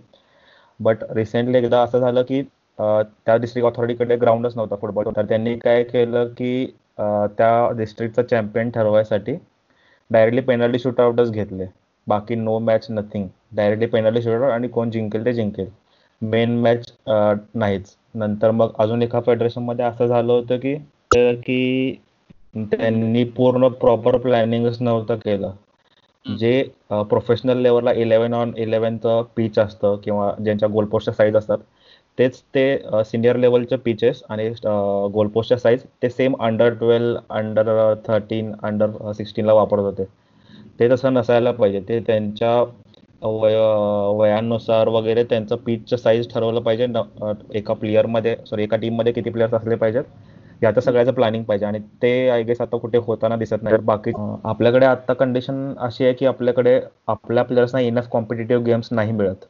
बट 0.81 1.03
रिसेंटली 1.11 1.59
एकदा 1.59 1.83
असं 1.83 1.99
झालं 2.01 2.23
की 2.29 2.43
त्या 2.79 3.37
डिस्ट्रिक्ट 3.37 3.67
ऑथॉरिटीकडे 3.67 4.17
ग्राउंडच 4.17 4.57
नव्हता 4.57 4.77
फुटबॉल 4.77 5.11
तर 5.17 5.25
त्यांनी 5.29 5.55
काय 5.59 5.83
केलं 5.85 6.29
की 6.39 6.65
त्या 6.99 7.69
डिस्ट्रिक्टचा 7.77 8.23
चॅम्पियन 8.23 8.71
ठरवायसाठी 8.71 9.35
डायरेक्टली 10.11 10.41
पेनल्टी 10.41 10.79
शूटआउटच 10.79 11.31
घेतले. 11.31 11.65
बाकी 12.07 12.35
no 12.37 12.59
match 12.61 12.87
nothing 12.91 13.29
directly 13.53 13.87
penalty 13.89 14.23
shootout 14.23 14.51
आणि 14.53 14.69
कोण 14.71 14.91
जिंकेल 14.91 15.25
ते 15.25 15.33
जिंकेल. 15.35 15.69
मेन 16.23 16.57
मॅच 16.61 16.93
नाहीच. 17.55 17.97
नंतर 18.15 18.51
मग 18.53 18.73
अजून 18.79 19.03
एका 19.03 19.21
फेडरेशनमध्ये 19.23 19.85
असं 19.85 20.07
झालं 20.07 20.33
होतं 20.33 20.59
की 20.59 20.75
की 21.43 21.95
त्यांनी 22.71 23.25
पूर्ण 23.37 23.69
प्रॉपर 23.77 24.17
प्लॅनिंगच 24.19 24.81
नव्हतं 24.81 25.17
केलं. 25.19 25.53
जे 26.25 26.63
प्रोफेशनल 26.91 27.59
लेवलला 27.59 27.93
इलेव्हन 27.95 28.35
ऑन 28.35 28.53
इलेव्हनचं 28.57 29.23
पिच 29.37 29.59
असतं 29.59 29.97
किंवा 30.05 30.33
ज्यांच्या 30.41 30.69
गोलपोस्टच्या 30.71 31.15
साईज 31.15 31.37
असतात 31.37 31.59
तेच 32.19 32.41
ते 32.55 32.65
सिनियर 33.05 33.37
लेवलचे 33.37 33.77
पिचेस 33.79 34.23
आणि 34.29 34.49
गोलपोस्टच्या 35.15 35.59
साईज 35.59 35.85
ते 36.03 36.11
same 36.11 36.35
under 36.41 36.75
twelve 36.75 37.17
under 37.31 37.73
thirteen 38.07 38.53
under 38.63 39.13
सिक्स्टीनला 39.13 39.53
वापरत 39.55 39.83
होते. 39.83 40.05
ते 40.79 40.89
तसं 40.91 41.13
नसायला 41.15 41.51
पाहिजे. 41.53 41.81
ते 41.81 42.01
त्यांच्या 42.07 42.63
वय 43.23 43.57
वयानुसार 44.19 44.89
वगैरे 44.89 45.23
त्यांचं 45.25 45.57
पिचचं 45.67 45.97
साईज 45.97 46.29
ठरवलं 46.33 46.61
पाहिजे. 46.63 46.87
एका 47.59 47.75
प्लेअरमध्ये 47.75 48.37
सॉरी 48.47 48.63
एका 48.65 48.77
टीममध्ये 48.77 49.13
किती 49.13 49.31
प्लेयर्स 49.31 49.55
असले 49.55 49.75
पाहिजेत 49.77 50.05
याचं 50.63 50.81
सगळ्याचं 50.81 51.13
प्लॅनिंग 51.13 51.43
पाहिजे. 51.45 51.67
आणि 51.67 51.79
ते 52.03 52.29
आय 52.31 52.43
गेस 52.43 52.61
आता 52.61 52.77
कुठे 52.79 52.99
होताना 53.07 53.37
दिसत 53.37 53.63
नाही. 53.63 53.77
बाकी 53.85 54.13
आपल्याकडे 54.45 54.87
आता 54.87 55.13
कंडिशन 55.15 55.73
अशी 55.79 56.05
आहे 56.05 56.13
की 56.15 56.27
आपल्याकडे 56.27 56.81
आपल्या 57.09 57.45
प्लेयर्सना 57.45 57.81
इनफ 57.81 58.09
कॉम्पिटेटिव्ह 58.13 58.65
गेम्स 58.65 58.89
नाही 58.93 59.13
मिळत. 59.13 59.45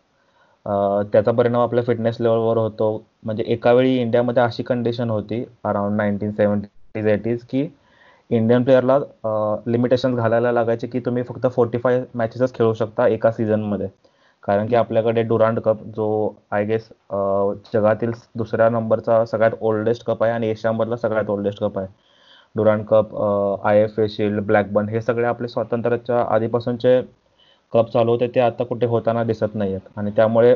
त्याचा 1.13 1.33
परिणाम 1.33 1.63
आपल्या 1.63 1.83
फिटनेस 1.85 2.17
लेवलवर 2.21 2.57
होतो. 2.59 3.05
म्हणजे 3.25 3.45
एकावेळी 3.47 3.97
इंडियामध्ये 4.01 4.43
अशी 4.43 4.63
कंडिशन 4.63 5.11
होती 5.11 5.45
अराउंड 5.65 5.97
नाईन्टीन 5.97 6.31
सेवन्टीज 6.33 7.07
एटीज 7.09 7.43
की 7.51 7.67
इंडियन 8.31 8.63
प्लेअरला 8.65 8.99
लिमिटेशन 9.67 10.15
घालायला 10.17 10.53
लागायचे 10.53 10.87
की 10.87 11.01
तुम्ही 11.01 11.23
फक्त 11.23 11.47
फोर्टी 11.55 11.79
फाय 11.79 12.03
मॅचेसच 12.15 12.55
खेळू 12.55 12.73
शकता 12.75 13.07
एका 13.09 13.31
सीझनमध्ये 13.33 13.89
कारण 14.43 14.67
की 14.67 14.77
आपल्याकडे 14.77 15.23
डुरांड 15.23 15.61
कप 15.61 15.83
जो 15.97 16.07
आय 16.53 16.65
गेस 16.65 16.89
जगातील 17.75 18.11
दुसऱ्या 18.37 18.69
नंबरचा 18.71 19.25
सगळ्यात 19.27 19.53
ओल्डेस्ट 19.61 20.05
कप 20.07 20.23
आहे 20.25 20.33
आणि 20.33 20.49
एशियामधला 20.51 20.97
सगळ्यात 20.97 21.31
ओल्डेस्ट 21.31 21.61
कप 21.61 21.79
आहे. 21.79 21.87
Durand 22.55 22.85
Cup 22.87 23.15
I 23.67 23.83
F 23.83 23.99
A 24.01 24.07
Shield 24.09 24.41
Blackburn 24.47 24.89
हे 24.89 25.01
सगळे 25.01 25.27
आपले 25.27 25.49
स्वातंत्र्याच्या 25.49 26.21
आधीपासूनचे 26.25 27.01
कप 27.73 27.91
चालू 27.93 28.13
होते 28.13 28.27
ते 28.35 28.41
आता 28.41 28.65
कुठे 28.65 28.87
होताना 28.87 29.25
दिसत 29.25 29.55
नाही 29.55 29.75
आहेत 29.75 29.99
आणि 29.99 30.11
त्यामुळे 30.17 30.55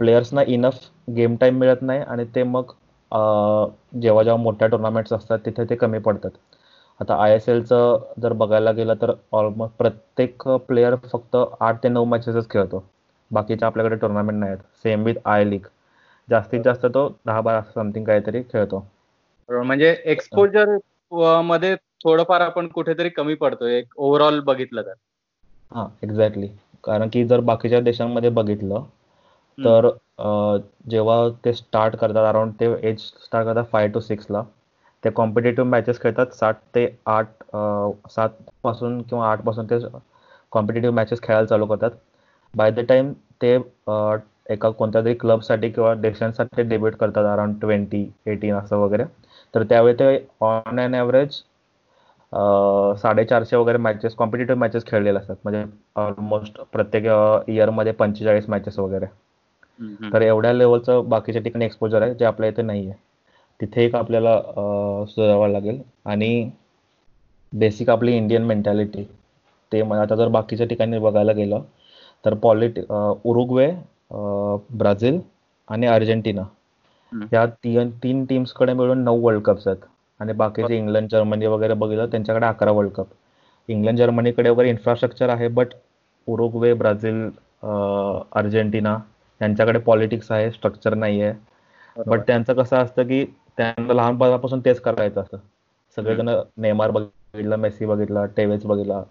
प्लेयर्सना 0.00 0.42
इनफ 0.46 0.78
गेम 1.16 1.36
टाईम 1.40 1.58
मिळत 1.58 1.82
नाही 1.82 2.00
आणि 2.00 2.24
ते 2.34 2.42
मग 2.44 2.72
जेव्हा 4.02 4.22
जेव्हा 4.22 4.42
मोठ्या 4.42 4.68
टुर्नामेंट्स 4.68 5.12
असतात 5.12 5.38
तिथे 5.46 5.64
ते 5.70 5.76
कमी 5.76 5.98
पडतात. 5.98 6.30
आता 7.00 7.14
आय 7.22 7.34
एस 7.34 7.48
एलचं 7.48 7.98
जर 8.22 8.32
बघायला 8.32 8.72
गेलं 8.72 8.94
तर 9.02 9.12
ऑलमोस्ट 9.32 9.74
प्रत्येक 9.78 10.48
प्लेयर 10.68 10.94
फक्त 11.12 11.36
आठ 11.60 11.82
ते 11.82 11.88
नऊ 11.88 12.04
मॅचेसच 12.04 12.48
खेळतो. 12.50 12.84
बाकीच्या 13.30 13.68
आपल्याकडे 13.68 13.96
टुर्नामेंट 13.96 14.38
नाही 14.38 14.52
आहेत 14.52 14.62
सेम 14.82 15.02
विथ 15.04 15.14
आय 15.26 15.44
लीग 15.44 15.66
जास्तीत 16.28 16.60
जास्त 16.64 16.86
तो 16.94 17.08
दहा 17.26 17.40
बारा 17.40 17.60
समथिंग 17.74 18.04
काहीतरी 18.04 18.42
खेळतो. 18.52 18.84
म्हणजे 19.48 19.94
एक्सपोजरमध्ये 20.04 21.74
थोडंफार 22.04 22.40
आपण 22.40 22.66
कुठेतरी 22.68 23.08
कमी 23.08 23.34
पडतोय. 23.34 23.74
एक 23.74 23.92
ओव्हरऑल 23.96 24.40
बघितलं 24.40 24.82
तर. 24.82 24.92
हां 25.72 25.86
एक्झॅक्टली 26.02 26.48
कारण 26.84 27.08
की 27.12 27.24
जर 27.26 27.40
बाकीच्या 27.42 27.80
देशांमध्ये 27.80 28.30
बघितलं 28.30 28.82
तर 29.58 29.88
जेव्हा 30.90 31.16
ते 31.44 31.52
स्टार्ट 31.52 31.96
करतात 31.96 32.24
अराउंड 32.24 32.52
ते 32.60 32.66
एज 32.88 33.00
स्टार्ट 33.24 33.46
करतात 33.46 33.64
फाय 33.72 33.88
टू 33.88 34.00
सिक्सला 34.00 34.42
ते 35.02 35.10
कॉम्पिटेटिव्ह 35.16 35.68
मॅचेस 35.70 36.00
खेळतात. 36.00 36.26
सात 36.34 36.54
ते 36.74 36.86
आठ 37.06 37.26
सात 38.10 38.28
पासून 38.64 39.00
किंवा 39.02 39.30
आठपासून 39.30 39.66
ते 39.70 39.78
कॉम्पिटेटिव्ह 40.52 40.94
मॅचेस 40.96 41.20
खेळायला 41.22 41.46
चालू 41.46 41.66
करतात. 41.66 41.90
बाय 42.54 42.70
द 42.70 42.80
टाइम 42.88 43.12
ते 43.42 43.54
एका 44.50 44.68
कोणत्या 44.70 45.02
तरी 45.04 45.14
क्लबसाठी 45.14 45.68
किंवा 45.70 45.94
देशांसाठी 45.94 46.62
डेब्यूट 46.62 46.94
करतात 46.96 47.24
अराउंड 47.26 47.60
ट्वेंटी 47.60 48.06
एटीन 48.26 48.54
असं 48.54 48.76
वगैरे. 48.78 49.04
तर 49.54 49.62
त्यावेळी 49.68 49.94
ते 49.98 50.16
ऑन 50.42 50.80
अँड 50.80 50.94
ॲव्हरेज 50.94 51.42
साडेचारशे 52.98 53.56
वगैरे 53.56 53.78
मॅचेस 53.78 54.14
कॉम्पिटेटिव्ह 54.14 54.60
मॅचेस 54.60 54.84
खेळलेले 54.86 55.18
असतात. 55.18 55.36
म्हणजे 55.44 55.64
ऑलमोस्ट 55.96 56.60
प्रत्येक 56.72 57.04
इयरमध्ये 57.48 57.92
पंचेचाळीस 57.94 58.48
मॅचेस 58.50 58.78
वगैरे. 58.78 59.06
तर 60.12 60.22
एवढ्या 60.22 60.52
लेवलचं 60.52 61.08
बाकीच्या 61.08 61.42
ठिकाणी 61.42 61.64
एक्सपोजर 61.64 62.02
आहे 62.02 62.14
जे 62.14 62.24
आपल्या 62.24 62.48
इथे 62.50 62.62
नाही 62.62 62.88
आहे 62.88 62.98
तिथे 63.60 63.84
एक 63.84 63.94
आपल्याला 63.96 64.40
सुधारावं 65.08 65.48
लागेल. 65.48 65.80
आणि 66.04 66.50
बेसिक 67.52 67.90
आपली 67.90 68.16
इंडियन 68.16 68.44
मेंटॅलिटी 68.44 69.04
ते 69.72 69.80
आता 69.94 70.14
जर 70.16 70.28
बाकीच्या 70.28 70.66
ठिकाणी 70.66 70.98
बघायला 70.98 71.32
गेलं 71.32 71.62
तर 72.24 72.34
पॉलिट 72.42 72.78
उरुग्वे 72.90 73.70
ब्राझील 74.78 75.18
आणि 75.68 75.86
अर्जेंटिना. 75.86 76.42
या 77.32 77.44
तीन 77.64 77.90
तीन 78.02 78.24
टीम्सकडे 78.24 78.72
मिळून 78.72 79.02
नऊ 79.04 79.20
वर्ल्ड 79.22 79.42
कप्स 79.44 79.66
आहेत. 79.68 79.78
आणि 80.20 80.32
बाकीचे 80.32 80.76
इंग्लंड 80.76 81.08
जर्मनी 81.10 81.46
वगैरे 81.46 81.74
बघितलं 81.74 82.06
त्यांच्याकडे 82.10 82.46
अकरा 82.46 82.70
वर्ल्ड 82.72 82.92
कप 82.92 83.06
इंग्लंड 83.68 83.98
जर्मनीकडे 83.98 84.50
वगैरे 84.50 84.68
इन्फ्रास्ट्रक्चर 84.70 85.28
आहे 85.28 85.48
बट 85.48 85.74
उरुग्वे 86.28 86.72
ब्राझील 86.74 87.28
अर्जेंटिना 88.32 88.96
यांच्याकडे 89.40 89.78
पॉलिटिक्स 89.78 90.30
आहे 90.32 90.50
स्ट्रक्चर 90.50 90.94
नाही 90.94 91.20
आहे 91.22 92.02
बट 92.06 92.20
त्यांचं 92.26 92.52
कसं 92.54 92.76
असतं 92.76 93.02
की 93.02 93.24
त्यांना 93.58 93.94
लहानपणापासून 93.94 94.60
तेच 94.64 94.80
करायचं 94.80 95.20
असतं. 95.20 95.36
सगळेजण 95.96 96.28
नेमार 96.56 96.90
बघितलं 96.90 97.56
मेसी 97.56 97.86
बघितला 97.86 98.24
टेवेस 98.36 98.64
बघितला. 98.64 99.02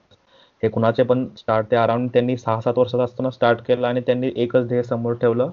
हे 0.64 0.70
कुणाचे 0.70 1.04
पण 1.04 1.28
स्टार्ट 1.38 1.70
ते 1.72 1.76
अराउंड 1.76 2.10
त्यांनी 2.14 2.36
सहा 2.38 2.60
सात 2.62 2.78
वर्षात 2.78 3.00
असताना 3.00 3.30
स्टार्ट 3.32 3.62
केलं 3.68 3.88
आणि 3.88 4.02
त्यांनी 4.02 4.32
एकच 4.36 4.68
ध्येय 4.68 4.84
समोर 4.84 5.14
ठेवलं. 5.14 5.52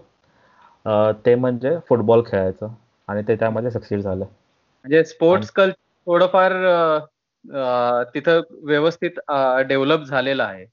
ते 1.27 1.35
म्हणजे 1.35 1.77
फुटबॉल 1.89 2.23
खेळायचं 2.27 2.69
आणि 3.09 3.23
ते 3.29 3.35
त्यामध्ये 3.37 3.71
सक्सीड 3.71 4.01
झालं. 4.01 4.25
म्हणजे 4.25 5.03
स्पोर्ट्स 5.05 5.51
कल्चर 5.51 5.75
थोडंफार 6.07 6.53
तिथं 8.15 8.41
व्यवस्थित 8.63 9.19
डेव्हलप 9.69 10.01
झालेलं 10.01 10.43
आहे. 10.43 10.65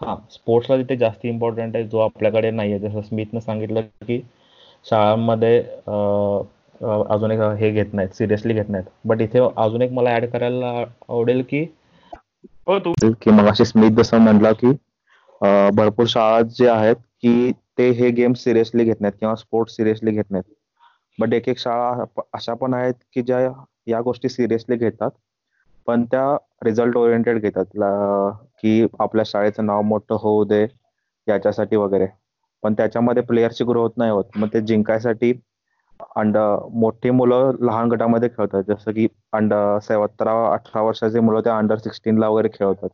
हा 0.00 0.14
स्पोर्ट्सला 0.30 0.76
तिथे 0.76 0.96
जास्त 0.96 1.24
इम्पॉर्टंट 1.26 1.76
आहे 1.76 1.84
जो 1.84 1.98
आपल्याकडे 1.98 2.50
नाही 2.50 2.72
आहे 2.72 2.80
जसं 2.80 3.00
स्मिथनं 3.02 3.40
सांगितलं 3.40 3.80
की 4.02 4.20
शाळांमध्ये 4.86 5.58
अजून 6.80 7.30
एक 7.30 7.40
हे 7.60 7.70
घेत 7.70 7.94
नाहीत 7.94 8.08
सिरियसली 8.14 8.54
घेत 8.54 8.68
नाहीत. 8.70 8.84
बट 9.06 9.20
इथे 9.22 9.38
अजून 9.56 9.82
एक 9.82 9.92
मला 9.92 10.14
ऍड 10.16 10.26
करायला 10.32 10.66
आवडेल 11.08 11.42
की 11.50 11.62
हो 12.66 12.78
तू. 12.78 12.92
की 13.14 13.30
मगाशी 13.30 13.64
स्मिथ 13.64 13.90
जसं 13.98 14.18
म्हणला 14.20 14.52
की 14.54 14.72
भरपूर 15.76 16.06
शाळा 16.08 16.40
जे 16.50 16.68
आहेत 16.68 16.96
की 17.22 17.50
ते 17.78 17.88
हे 17.90 18.10
गेम 18.10 18.32
सिरियसली 18.34 18.84
घेत 18.84 19.00
नाहीत 19.00 19.16
किंवा 19.20 19.34
स्पोर्ट्स 19.34 19.76
सिरियसली 19.76 20.10
घेत 20.12 20.30
नाहीत. 20.30 20.44
बट 21.18 21.32
एक 21.34 21.48
एक 21.48 21.58
शाळा 21.58 22.04
अशा 22.34 22.54
पण 22.54 22.74
आहेत 22.74 22.94
की 23.14 23.22
ज्या 23.22 23.40
या 23.86 24.00
गोष्टी 24.02 24.28
सिरियसली 24.28 24.76
घेतात 24.76 25.10
पण 25.88 26.04
त्या 26.04 26.24
रिझल्ट 26.64 26.96
ओरिएंटेड 26.96 27.38
घेतात. 27.38 27.64
की 28.58 28.86
आपल्या 29.00 29.24
शाळेचं 29.26 29.66
नाव 29.66 29.82
मोठं 29.82 30.16
होऊ 30.20 30.44
दे 30.44 30.62
याच्यासाठी 31.26 31.76
वगैरे. 31.76 32.06
पण 32.62 32.74
त्याच्यामध्ये 32.74 33.22
प्लेयरची 33.22 33.64
ग्रोथ 33.64 33.90
नाही 33.96 34.10
होत. 34.10 34.24
मग 34.36 34.48
ते 34.54 34.60
जिंकायसाठी 34.60 35.32
अंड 36.16 36.36
मोठी 36.80 37.10
मुलं 37.10 37.52
लहान 37.60 37.88
गटामध्ये 37.90 38.28
खेळतात. 38.28 38.62
जसं 38.68 38.92
की 38.92 39.06
अंड 39.32 39.54
सतरा 39.82 40.32
अठरा 40.52 40.82
वर्षाची 40.82 41.20
मुलं 41.20 41.40
त्या 41.44 41.56
अंडर 41.58 41.76
सिक्स्टीनला 41.78 42.28
वगैरे 42.28 42.48
खेळतात. 42.54 42.88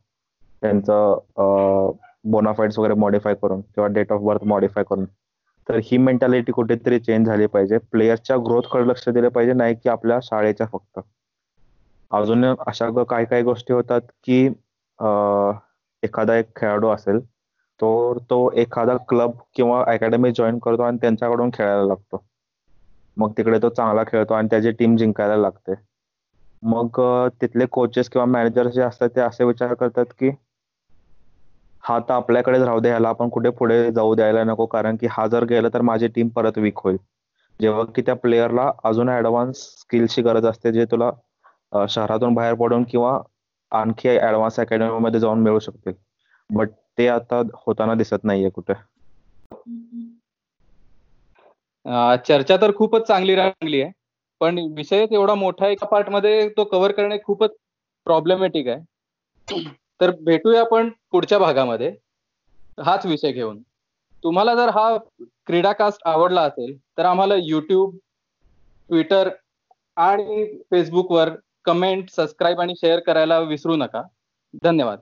त्यांचं 0.63 1.91
बोनाफाईड्स 2.31 2.79
वगैरे 2.79 2.95
मॉडीफाय 3.01 3.35
करून 3.43 3.61
किंवा 3.61 3.87
डेट 3.93 4.13
ऑफ 4.13 4.21
बर्थ 4.21 4.45
मॉडीफाय 4.49 4.85
करून. 4.91 5.05
तर 5.69 5.79
ही 5.85 5.99
मेंटॅलिटी 5.99 6.53
कुठेतरी 6.53 6.99
चेंज 7.01 7.27
झाली 7.27 7.47
पाहिजे. 7.47 7.79
प्लेयर्सच्या 7.93 8.37
ग्रोथकडे 8.47 8.87
लक्ष 8.89 9.09
दिलं 9.09 9.29
पाहिजे 9.29 9.53
नाही 9.53 9.75
की 9.75 9.89
आपल्या 9.89 10.19
शाळेच्या 10.23 10.67
फक्त. 10.73 11.01
अजून 12.11 12.45
अशा 12.45 12.89
काही 13.05 13.27
काही 13.27 13.43
गोष्टी 13.43 13.73
होतात 13.73 14.01
की 14.25 14.45
एखादा 16.03 16.37
एक 16.37 16.49
खेळाडू 16.57 16.89
असेल 16.89 17.21
तो 17.81 18.19
तो 18.31 18.51
एखादा 18.57 18.97
क्लब 19.09 19.31
किंवा 19.55 19.83
अकॅडमी 19.93 20.31
जॉईन 20.33 20.59
करतो 20.59 20.83
आणि 20.83 20.99
त्यांच्याकडून 21.03 21.51
खेळायला 21.55 21.85
लागतो. 21.85 22.25
मग 23.17 23.33
तिकडे 23.37 23.59
तो 23.61 23.69
चांगला 23.71 24.03
खेळतो 24.07 24.35
आणि 24.35 24.49
त्याची 24.51 24.71
टीम 24.73 24.97
जिंकायला 24.97 25.37
लागते. 25.39 25.75
मग 26.63 27.01
तिथले 27.41 27.67
कोचेस 27.71 28.09
किंवा 28.09 28.25
मॅनेजर 28.29 28.69
जे 28.71 28.83
असतात 28.83 29.09
ते 29.11 29.21
असे 29.23 29.45
विचार 29.47 29.75
करतात 29.77 30.15
की 30.19 30.31
हा 31.85 31.99
तर 32.01 32.13
आपल्याकडेच 32.15 32.63
राहू 32.63 32.81
दे 32.81 32.89
ह्याला 32.89 33.09
आपण 33.11 33.29
कुठे 33.31 33.51
पुढे 33.55 33.77
जाऊ 33.93 34.15
द्यायला 34.15 34.45
नको 34.45 34.67
कारण 34.69 34.97
की 34.97 35.07
हा 35.11 35.27
जर 35.29 35.45
गेला 35.47 35.69
तर 35.75 35.81
माझी 35.85 36.09
टीम 36.11 36.29
परत 36.33 36.59
वीक 36.59 36.79
होईल. 36.79 36.97
जेव्हा 37.61 37.85
की 37.95 38.03
त्या 38.03 38.15
प्लेयरला 38.17 38.71
अजून 38.85 39.09
ऍडव्हान्स 39.11 39.59
स्किलची 39.79 40.23
गरज 40.23 40.47
असते 40.47 40.73
जे 40.73 40.85
तुला 40.91 41.11
शहरातून 41.89 42.35
बाहेर 42.35 42.55
पडून 42.57 42.85
किंवा 42.87 43.19
आणखी 43.73 44.09
ऍडव्हान्स 44.11 44.59
अकॅडमीमध्ये 44.61 45.21
जाऊन 45.21 45.43
मिळू 45.43 45.59
शकतील. 45.61 45.93
बट 46.51 46.71
ते 46.99 47.07
आता 47.11 47.41
होताना 47.57 47.95
दिसत 47.97 48.25
नाहीये 48.25 48.51
कुठे. 48.51 48.75
चर्चा 52.29 52.57
तर 52.57 52.75
खूपच 52.77 53.07
चांगली 53.07 53.35
रंगली 53.35 53.81
आहे. 53.83 53.93
पण 54.41 54.59
विषय 54.77 55.07
एवढा 55.13 55.35
मोठा 55.35 55.69
एका 55.69 55.87
पार्टमध्ये 55.87 56.49
तो 56.49 56.65
कव्हर 56.65 56.93
करणे 56.93 57.19
खूपच 57.25 57.51
प्रॉब्लेमॅटिक 58.07 58.69
आहे. 58.69 58.81
तर 60.01 60.11
भेटूया 60.21 60.61
आपण 60.61 60.89
पुढच्या 61.13 61.39
भागामध्ये. 61.39 61.95
हाच 62.79 63.07
विषय 63.07 63.33
घेऊन. 63.33 63.63
तुम्हाला 64.25 64.55
जर 64.55 64.69
हा 64.69 64.97
क्रीडा 65.21 65.73
कास्ट 65.73 66.01
आवडला 66.05 66.43
असेल 66.43 66.77
तर 66.99 67.05
आम्हाला 67.05 67.35
युट्यूब 67.39 67.97
ट्विटर 68.89 69.29
आणि 69.97 70.59
फेसबुकवर 70.71 71.31
कमेंट 71.65 72.11
सबस्क्राईब 72.11 72.61
आणि 72.61 72.75
शेअर 72.77 73.01
करायला 73.01 73.39
विसरू 73.41 73.77
नका. 73.77 74.03
धन्यवाद. 74.63 74.99